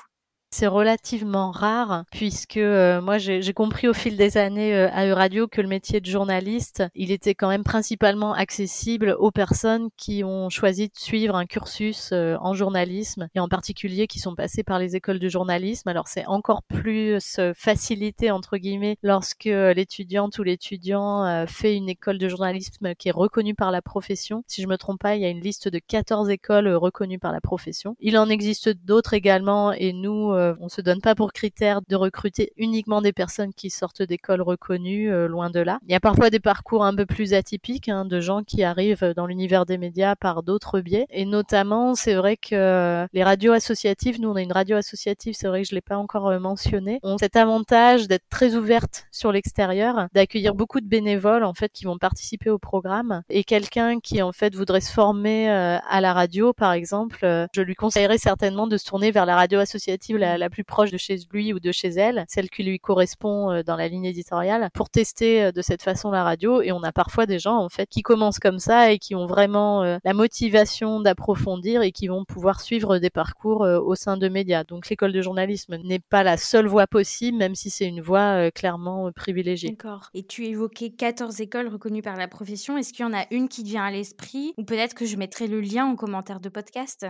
C'est 0.50 0.66
relativement 0.66 1.50
rare 1.50 2.04
puisque 2.10 2.56
euh, 2.56 3.00
moi 3.00 3.18
j'ai 3.18 3.52
compris 3.52 3.86
au 3.86 3.92
fil 3.92 4.16
des 4.16 4.38
années 4.38 4.74
euh, 4.74 4.88
à 4.92 5.06
Euradio 5.06 5.46
que 5.46 5.60
le 5.60 5.68
métier 5.68 6.00
de 6.00 6.06
journaliste, 6.06 6.82
il 6.94 7.10
était 7.10 7.34
quand 7.34 7.48
même 7.48 7.64
principalement 7.64 8.32
accessible 8.32 9.14
aux 9.18 9.30
personnes 9.30 9.88
qui 9.96 10.24
ont 10.24 10.48
choisi 10.48 10.88
de 10.88 10.96
suivre 10.96 11.36
un 11.36 11.44
cursus 11.44 12.10
euh, 12.12 12.36
en 12.40 12.54
journalisme 12.54 13.28
et 13.34 13.40
en 13.40 13.48
particulier 13.48 14.06
qui 14.06 14.20
sont 14.20 14.34
passées 14.34 14.62
par 14.62 14.78
les 14.78 14.96
écoles 14.96 15.18
de 15.18 15.28
journalisme. 15.28 15.88
Alors 15.88 16.08
c'est 16.08 16.26
encore 16.26 16.62
plus 16.62 17.18
facilité 17.54 18.30
entre 18.30 18.56
guillemets 18.56 18.96
lorsque 19.02 19.44
l'étudiante 19.44 20.38
ou 20.38 20.42
l'étudiant 20.42 21.46
fait 21.46 21.76
une 21.76 21.88
école 21.88 22.18
de 22.18 22.28
journalisme 22.28 22.94
qui 22.94 23.08
est 23.08 23.12
reconnue 23.12 23.54
par 23.54 23.70
la 23.70 23.82
profession. 23.82 24.42
Si 24.46 24.62
je 24.62 24.66
me 24.66 24.76
trompe 24.76 25.00
pas, 25.00 25.16
il 25.16 25.22
y 25.22 25.24
a 25.24 25.28
une 25.28 25.40
liste 25.40 25.68
de 25.68 25.78
14 25.78 26.30
écoles 26.30 26.68
reconnues 26.68 27.18
par 27.18 27.32
la 27.32 27.40
profession. 27.40 27.96
Il 28.00 28.18
en 28.18 28.28
existe 28.28 28.68
d'autres 28.68 29.14
également 29.14 29.72
et 29.72 29.92
nous 29.92 30.32
euh, 30.37 30.37
on 30.60 30.68
se 30.68 30.80
donne 30.80 31.00
pas 31.00 31.14
pour 31.14 31.32
critère 31.32 31.80
de 31.88 31.96
recruter 31.96 32.52
uniquement 32.56 33.02
des 33.02 33.12
personnes 33.12 33.52
qui 33.54 33.70
sortent 33.70 34.02
d'écoles 34.02 34.42
reconnues, 34.42 35.10
euh, 35.12 35.28
loin 35.28 35.50
de 35.50 35.60
là. 35.60 35.78
Il 35.86 35.92
y 35.92 35.94
a 35.94 36.00
parfois 36.00 36.30
des 36.30 36.40
parcours 36.40 36.84
un 36.84 36.94
peu 36.94 37.06
plus 37.06 37.34
atypiques 37.34 37.88
hein, 37.88 38.04
de 38.04 38.20
gens 38.20 38.42
qui 38.42 38.62
arrivent 38.62 39.12
dans 39.16 39.26
l'univers 39.26 39.66
des 39.66 39.78
médias 39.78 40.16
par 40.16 40.42
d'autres 40.42 40.80
biais. 40.80 41.06
Et 41.10 41.24
notamment, 41.24 41.94
c'est 41.94 42.14
vrai 42.14 42.36
que 42.36 43.06
les 43.12 43.24
radios 43.24 43.52
associatives, 43.52 44.20
nous 44.20 44.30
on 44.30 44.36
a 44.36 44.42
une 44.42 44.52
radio 44.52 44.76
associative, 44.76 45.34
c'est 45.36 45.48
vrai 45.48 45.62
que 45.62 45.68
je 45.68 45.74
l'ai 45.74 45.80
pas 45.80 45.96
encore 45.96 46.28
euh, 46.28 46.38
mentionné, 46.38 47.00
ont 47.02 47.18
cet 47.18 47.36
avantage 47.36 48.08
d'être 48.08 48.28
très 48.30 48.54
ouvertes 48.54 49.06
sur 49.10 49.32
l'extérieur, 49.32 50.08
d'accueillir 50.14 50.54
beaucoup 50.54 50.80
de 50.80 50.86
bénévoles 50.86 51.44
en 51.44 51.54
fait 51.54 51.70
qui 51.72 51.84
vont 51.84 51.98
participer 51.98 52.50
au 52.50 52.58
programme. 52.58 53.22
Et 53.28 53.44
quelqu'un 53.44 54.00
qui 54.00 54.22
en 54.22 54.32
fait 54.32 54.54
voudrait 54.54 54.80
se 54.80 54.92
former 54.92 55.48
à 55.48 56.00
la 56.00 56.12
radio, 56.12 56.52
par 56.52 56.72
exemple, 56.72 57.18
je 57.52 57.62
lui 57.62 57.74
conseillerais 57.74 58.18
certainement 58.18 58.66
de 58.66 58.76
se 58.76 58.84
tourner 58.84 59.10
vers 59.10 59.26
la 59.26 59.36
radio 59.36 59.58
associative 59.60 60.16
plus 60.50 60.64
proche 60.64 60.90
de 60.90 60.98
chez 60.98 61.18
lui 61.32 61.52
ou 61.52 61.60
de 61.60 61.72
chez 61.72 61.88
elle, 61.88 62.24
celle 62.28 62.50
qui 62.50 62.62
lui 62.62 62.78
correspond 62.78 63.50
euh, 63.50 63.62
dans 63.62 63.76
la 63.76 63.88
ligne 63.88 64.04
éditoriale, 64.04 64.70
pour 64.74 64.90
tester 64.90 65.44
euh, 65.44 65.52
de 65.52 65.62
cette 65.62 65.82
façon 65.82 66.10
la 66.10 66.24
radio. 66.24 66.62
Et 66.62 66.72
on 66.72 66.82
a 66.82 66.92
parfois 66.92 67.26
des 67.26 67.38
gens 67.38 67.56
en 67.56 67.68
fait 67.68 67.88
qui 67.88 68.02
commencent 68.02 68.38
comme 68.38 68.58
ça 68.58 68.92
et 68.92 68.98
qui 68.98 69.14
ont 69.14 69.26
vraiment 69.26 69.82
euh, 69.82 69.98
la 70.04 70.14
motivation 70.14 71.00
d'approfondir 71.00 71.82
et 71.82 71.92
qui 71.92 72.08
vont 72.08 72.24
pouvoir 72.24 72.60
suivre 72.60 72.98
des 72.98 73.10
parcours 73.10 73.60
au 73.60 73.94
sein 73.94 74.16
de 74.16 74.28
médias. 74.28 74.64
Donc 74.64 74.88
l'école 74.88 75.12
de 75.12 75.22
journalisme 75.22 75.76
n'est 75.76 75.98
pas 75.98 76.22
la 76.22 76.36
seule 76.36 76.66
voie 76.66 76.86
possible, 76.86 77.38
même 77.38 77.54
si 77.54 77.70
c'est 77.70 77.86
une 77.86 78.00
voie 78.00 78.50
clairement 78.50 79.10
privilégiée. 79.12 79.70
D'accord. 79.70 80.10
Et 80.14 80.24
tu 80.24 80.46
évoquais 80.46 80.90
14 80.90 81.40
écoles 81.40 81.68
reconnues 81.68 82.02
par 82.02 82.16
la 82.16 82.28
profession. 82.28 82.76
Est-ce 82.76 82.92
qu'il 82.92 83.04
y 83.04 83.08
en 83.08 83.14
a 83.14 83.26
une 83.30 83.48
qui 83.48 83.62
te 83.62 83.68
vient 83.68 83.84
à 83.84 83.90
l'esprit? 83.90 84.54
Ou 84.56 84.64
peut-être 84.64 84.94
que 84.94 85.06
je 85.06 85.16
mettrai 85.16 85.46
le 85.46 85.60
lien 85.60 85.86
en 85.86 85.96
commentaire 85.96 86.40
de 86.40 86.48
podcast? 86.48 87.06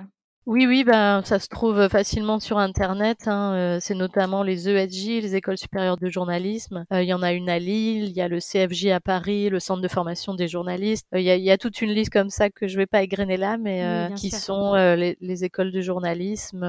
Oui, 0.48 0.66
oui, 0.66 0.82
ben, 0.82 1.20
ça 1.26 1.38
se 1.38 1.46
trouve 1.46 1.90
facilement 1.90 2.40
sur 2.40 2.56
Internet. 2.56 3.28
Hein, 3.28 3.52
euh, 3.52 3.78
c'est 3.82 3.94
notamment 3.94 4.42
les 4.42 4.66
ESJ, 4.66 5.20
les 5.20 5.36
écoles 5.36 5.58
supérieures 5.58 5.98
de 5.98 6.08
journalisme. 6.08 6.86
Euh, 6.90 7.02
il 7.02 7.06
y 7.06 7.12
en 7.12 7.22
a 7.22 7.34
une 7.34 7.50
à 7.50 7.58
Lille, 7.58 8.04
il 8.04 8.12
y 8.12 8.22
a 8.22 8.28
le 8.28 8.38
CFJ 8.40 8.86
à 8.86 8.98
Paris, 9.00 9.50
le 9.50 9.60
Centre 9.60 9.82
de 9.82 9.88
formation 9.88 10.32
des 10.32 10.48
journalistes. 10.48 11.06
Euh, 11.14 11.20
il 11.20 11.26
y, 11.26 11.30
a, 11.30 11.36
y, 11.36 11.50
a, 11.50 11.58
toute 11.58 11.82
une 11.82 11.90
liste 11.90 12.10
comme 12.10 12.30
ça 12.30 12.48
que 12.48 12.66
je 12.66 12.78
vais 12.78 12.86
pas 12.86 13.02
égrener 13.02 13.36
là, 13.36 13.58
mais 13.58 14.08
qui 14.16 14.30
sont 14.30 14.72
les, 14.72 15.18
les, 15.20 15.44
écoles 15.44 15.70
de 15.70 15.82
journalisme, 15.82 16.64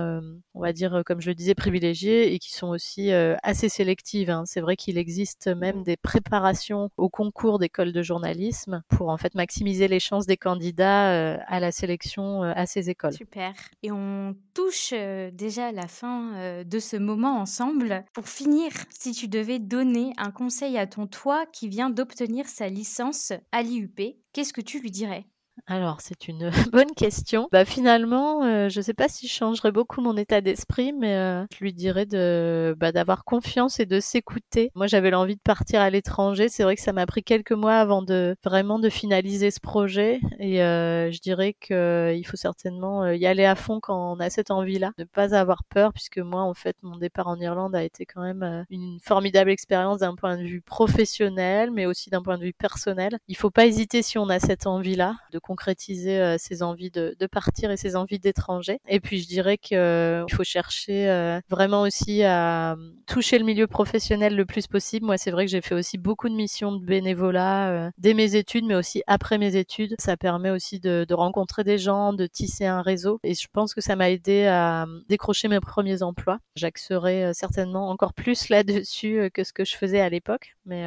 on 0.53 0.59
va 0.59 0.73
dire, 0.73 1.01
comme 1.05 1.21
je 1.21 1.29
le 1.29 1.35
disais, 1.35 1.55
privilégiées 1.55 2.33
et 2.33 2.39
qui 2.39 2.51
sont 2.51 2.67
aussi 2.67 3.13
assez 3.13 3.69
sélectives. 3.69 4.29
Hein. 4.29 4.43
C'est 4.45 4.59
vrai 4.59 4.75
qu'il 4.75 4.97
existe 4.97 5.47
même 5.47 5.83
des 5.83 5.95
préparations 5.95 6.89
au 6.97 7.07
concours 7.07 7.59
d'écoles 7.59 7.93
de 7.93 8.03
journalisme 8.03 8.81
pour 8.89 9.07
en 9.07 9.17
fait 9.17 9.35
maximiser 9.35 9.87
les 9.87 10.01
chances 10.01 10.25
des 10.25 10.35
candidats 10.35 11.37
à 11.47 11.59
la 11.61 11.71
sélection 11.71 12.43
à 12.43 12.65
ces 12.65 12.89
écoles. 12.89 13.13
Super. 13.13 13.53
Et 13.84 13.91
on 13.91 14.36
touche 14.53 14.91
déjà 14.91 15.71
la 15.71 15.88
fin 15.88 16.63
de 16.63 16.79
ce 16.79 16.97
moment 16.97 17.39
ensemble. 17.39 18.03
Pour 18.13 18.27
finir, 18.27 18.71
si 18.89 19.12
tu 19.13 19.27
devais 19.27 19.60
donner 19.60 20.13
un 20.17 20.32
conseil 20.32 20.77
à 20.77 20.88
ton 20.88 21.08
toi 21.08 21.45
qui 21.45 21.69
vient 21.69 21.89
d'obtenir 21.89 22.47
sa 22.47 22.67
licence 22.67 23.32
à 23.51 23.62
l'IUP, 23.62 24.01
qu'est-ce 24.34 24.53
que 24.53 24.62
tu 24.62 24.79
lui 24.79 24.91
dirais? 24.91 25.25
Alors, 25.67 26.01
c'est 26.01 26.27
une 26.27 26.51
bonne 26.71 26.91
question. 26.95 27.47
Bah, 27.51 27.65
finalement, 27.65 28.43
euh, 28.43 28.69
je 28.69 28.81
sais 28.81 28.93
pas 28.93 29.07
si 29.07 29.27
je 29.27 29.33
changerais 29.33 29.71
beaucoup 29.71 30.01
mon 30.01 30.17
état 30.17 30.41
d'esprit, 30.41 30.93
mais 30.93 31.15
euh, 31.15 31.45
je 31.53 31.63
lui 31.63 31.73
dirais 31.73 32.05
de 32.05 32.75
bah, 32.77 32.91
d'avoir 32.91 33.23
confiance 33.23 33.79
et 33.79 33.85
de 33.85 33.99
s'écouter. 33.99 34.71
Moi, 34.75 34.87
j'avais 34.87 35.11
l'envie 35.11 35.35
de 35.35 35.41
partir 35.41 35.81
à 35.81 35.89
l'étranger. 35.89 36.49
C'est 36.49 36.63
vrai 36.63 36.75
que 36.75 36.81
ça 36.81 36.93
m'a 36.93 37.05
pris 37.05 37.23
quelques 37.23 37.51
mois 37.51 37.75
avant 37.75 38.01
de 38.01 38.35
vraiment 38.43 38.79
de 38.79 38.89
finaliser 38.89 39.51
ce 39.51 39.59
projet. 39.59 40.19
Et 40.39 40.61
euh, 40.63 41.11
je 41.11 41.19
dirais 41.19 41.53
qu'il 41.59 42.25
faut 42.25 42.37
certainement 42.37 43.07
y 43.07 43.25
aller 43.25 43.45
à 43.45 43.55
fond 43.55 43.79
quand 43.79 44.13
on 44.13 44.19
a 44.19 44.29
cette 44.29 44.51
envie-là, 44.51 44.91
ne 44.97 45.03
pas 45.03 45.35
avoir 45.35 45.63
peur, 45.63 45.93
puisque 45.93 46.19
moi, 46.19 46.41
en 46.41 46.53
fait, 46.53 46.75
mon 46.83 46.97
départ 46.97 47.27
en 47.27 47.39
Irlande 47.39 47.75
a 47.75 47.83
été 47.83 48.05
quand 48.05 48.21
même 48.21 48.65
une 48.69 48.99
formidable 49.01 49.51
expérience 49.51 49.99
d'un 49.99 50.15
point 50.15 50.37
de 50.37 50.43
vue 50.43 50.61
professionnel, 50.61 51.71
mais 51.71 51.85
aussi 51.85 52.09
d'un 52.09 52.21
point 52.21 52.37
de 52.37 52.43
vue 52.43 52.53
personnel. 52.53 53.17
Il 53.27 53.35
faut 53.35 53.51
pas 53.51 53.65
hésiter 53.65 54.01
si 54.01 54.17
on 54.17 54.29
a 54.29 54.39
cette 54.39 54.67
envie-là 54.67 55.15
de 55.31 55.39
concrétiser 55.49 56.19
euh, 56.19 56.35
ses 56.38 56.62
envies 56.62 56.91
de, 56.91 57.15
partir 57.31 57.71
et 57.71 57.77
ses 57.77 57.95
envies 57.95 58.19
d'étranger. 58.19 58.79
Et 58.88 58.99
puis 58.99 59.19
je 59.19 59.27
dirais 59.27 59.57
qu'il 59.57 59.77
euh, 59.77 60.27
faut 60.27 60.43
chercher 60.43 61.09
euh, 61.09 61.39
vraiment 61.49 61.81
aussi 61.81 62.21
à 62.23 62.75
toucher 63.07 63.39
le 63.39 63.45
milieu 63.45 63.65
professionnel 63.65 64.35
le 64.35 64.45
plus 64.45 64.67
possible. 64.67 65.07
Moi, 65.07 65.17
c'est 65.17 65.31
vrai 65.31 65.45
que 65.45 65.51
j'ai 65.51 65.62
fait 65.62 65.73
aussi 65.73 65.97
beaucoup 65.97 66.29
de 66.29 66.35
missions 66.35 66.71
de 66.71 66.85
bénévolat 66.85 67.89
dès 67.97 68.13
mes 68.13 68.35
études, 68.35 68.65
mais 68.65 68.75
aussi 68.75 69.01
après 69.07 69.39
mes 69.39 69.55
études. 69.55 69.95
Ça 69.97 70.17
permet 70.17 70.51
aussi 70.51 70.79
de, 70.79 71.05
rencontrer 71.13 71.63
des 71.63 71.79
gens, 71.79 72.13
de 72.13 72.27
tisser 72.27 72.65
un 72.65 72.83
réseau. 72.83 73.19
Et 73.23 73.33
je 73.33 73.47
pense 73.51 73.73
que 73.73 73.81
ça 73.81 73.95
m'a 73.95 74.12
aidé 74.12 74.45
à 74.45 74.85
décrocher 75.07 75.47
mes 75.47 75.59
premiers 75.59 76.03
emplois. 76.03 76.38
J'axerai 76.55 77.33
certainement 77.33 77.89
encore 77.89 78.13
plus 78.13 78.49
là-dessus 78.49 79.31
que 79.33 79.43
ce 79.43 79.51
que 79.51 79.65
je 79.65 79.75
faisais 79.75 79.99
à 79.99 80.09
l'époque. 80.09 80.55
Mais 80.65 80.85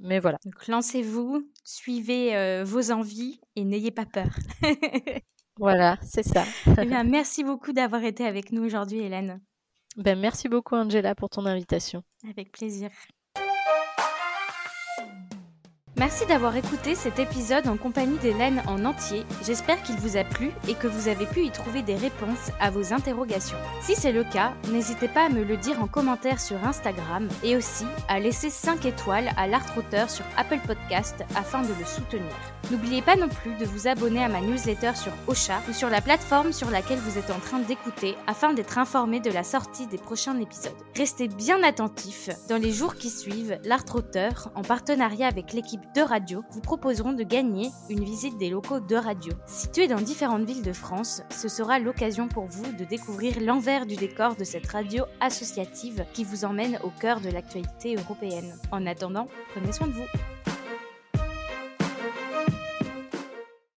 mais 0.00 0.18
voilà. 0.18 0.38
Donc 0.44 0.66
lancez-vous, 0.66 1.46
suivez 1.70 2.62
vos 2.64 2.90
envies 2.90 3.40
et 3.56 3.64
n'ayez 3.64 3.90
pas 3.90 4.06
peur. 4.06 4.30
voilà, 5.58 5.98
c'est 6.02 6.26
ça. 6.26 6.44
eh 6.66 6.84
bien, 6.84 7.04
merci 7.04 7.44
beaucoup 7.44 7.72
d'avoir 7.72 8.04
été 8.04 8.24
avec 8.24 8.52
nous 8.52 8.62
aujourd'hui, 8.64 8.98
Hélène. 8.98 9.40
Ben, 9.96 10.18
merci 10.18 10.48
beaucoup, 10.48 10.76
Angela, 10.76 11.14
pour 11.14 11.28
ton 11.28 11.46
invitation. 11.46 12.02
Avec 12.28 12.52
plaisir. 12.52 12.90
Merci 16.00 16.24
d'avoir 16.24 16.56
écouté 16.56 16.94
cet 16.94 17.18
épisode 17.18 17.68
en 17.68 17.76
compagnie 17.76 18.16
d'Hélène 18.16 18.62
en 18.66 18.86
entier. 18.86 19.26
J'espère 19.44 19.82
qu'il 19.82 19.96
vous 19.96 20.16
a 20.16 20.24
plu 20.24 20.50
et 20.66 20.72
que 20.72 20.86
vous 20.86 21.08
avez 21.08 21.26
pu 21.26 21.42
y 21.42 21.50
trouver 21.50 21.82
des 21.82 21.94
réponses 21.94 22.50
à 22.58 22.70
vos 22.70 22.94
interrogations. 22.94 23.58
Si 23.82 23.94
c'est 23.94 24.10
le 24.10 24.24
cas, 24.24 24.54
n'hésitez 24.72 25.08
pas 25.08 25.26
à 25.26 25.28
me 25.28 25.44
le 25.44 25.58
dire 25.58 25.82
en 25.82 25.86
commentaire 25.86 26.40
sur 26.40 26.56
Instagram 26.64 27.28
et 27.44 27.54
aussi 27.54 27.84
à 28.08 28.18
laisser 28.18 28.48
5 28.48 28.86
étoiles 28.86 29.28
à 29.36 29.46
l'art 29.46 29.76
auteur 29.76 30.08
sur 30.08 30.24
Apple 30.38 30.60
Podcast 30.66 31.22
afin 31.36 31.60
de 31.60 31.74
le 31.78 31.84
soutenir. 31.84 32.34
N'oubliez 32.70 33.02
pas 33.02 33.16
non 33.16 33.28
plus 33.28 33.54
de 33.56 33.64
vous 33.64 33.88
abonner 33.88 34.22
à 34.22 34.28
ma 34.28 34.40
newsletter 34.40 34.92
sur 34.94 35.12
Ocha 35.26 35.60
ou 35.68 35.72
sur 35.72 35.90
la 35.90 36.00
plateforme 36.00 36.52
sur 36.52 36.70
laquelle 36.70 37.00
vous 37.00 37.18
êtes 37.18 37.30
en 37.30 37.40
train 37.40 37.58
d'écouter 37.58 38.14
afin 38.26 38.54
d'être 38.54 38.78
informé 38.78 39.18
de 39.18 39.30
la 39.30 39.42
sortie 39.42 39.88
des 39.88 39.98
prochains 39.98 40.38
épisodes. 40.38 40.72
Restez 40.96 41.28
bien 41.28 41.62
attentifs. 41.64 42.30
Dans 42.48 42.58
les 42.58 42.72
jours 42.72 42.94
qui 42.94 43.10
suivent, 43.10 43.58
l'art 43.64 43.84
auteur, 43.92 44.50
en 44.54 44.62
partenariat 44.62 45.26
avec 45.26 45.52
l'équipe 45.52 45.80
de 45.94 46.00
radio 46.00 46.44
vous 46.50 46.60
proposeront 46.60 47.12
de 47.12 47.22
gagner 47.22 47.70
une 47.88 48.04
visite 48.04 48.38
des 48.38 48.50
locaux 48.50 48.80
de 48.80 48.96
radio. 48.96 49.32
Situés 49.46 49.88
dans 49.88 50.00
différentes 50.00 50.44
villes 50.44 50.62
de 50.62 50.72
France, 50.72 51.22
ce 51.30 51.48
sera 51.48 51.78
l'occasion 51.78 52.28
pour 52.28 52.46
vous 52.46 52.70
de 52.72 52.84
découvrir 52.84 53.40
l'envers 53.40 53.86
du 53.86 53.96
décor 53.96 54.36
de 54.36 54.44
cette 54.44 54.66
radio 54.66 55.04
associative 55.20 56.04
qui 56.12 56.24
vous 56.24 56.44
emmène 56.44 56.78
au 56.84 56.90
cœur 56.90 57.20
de 57.20 57.30
l'actualité 57.30 57.96
européenne. 57.96 58.54
En 58.70 58.86
attendant, 58.86 59.26
prenez 59.54 59.72
soin 59.72 59.88
de 59.88 59.92
vous. 59.92 60.06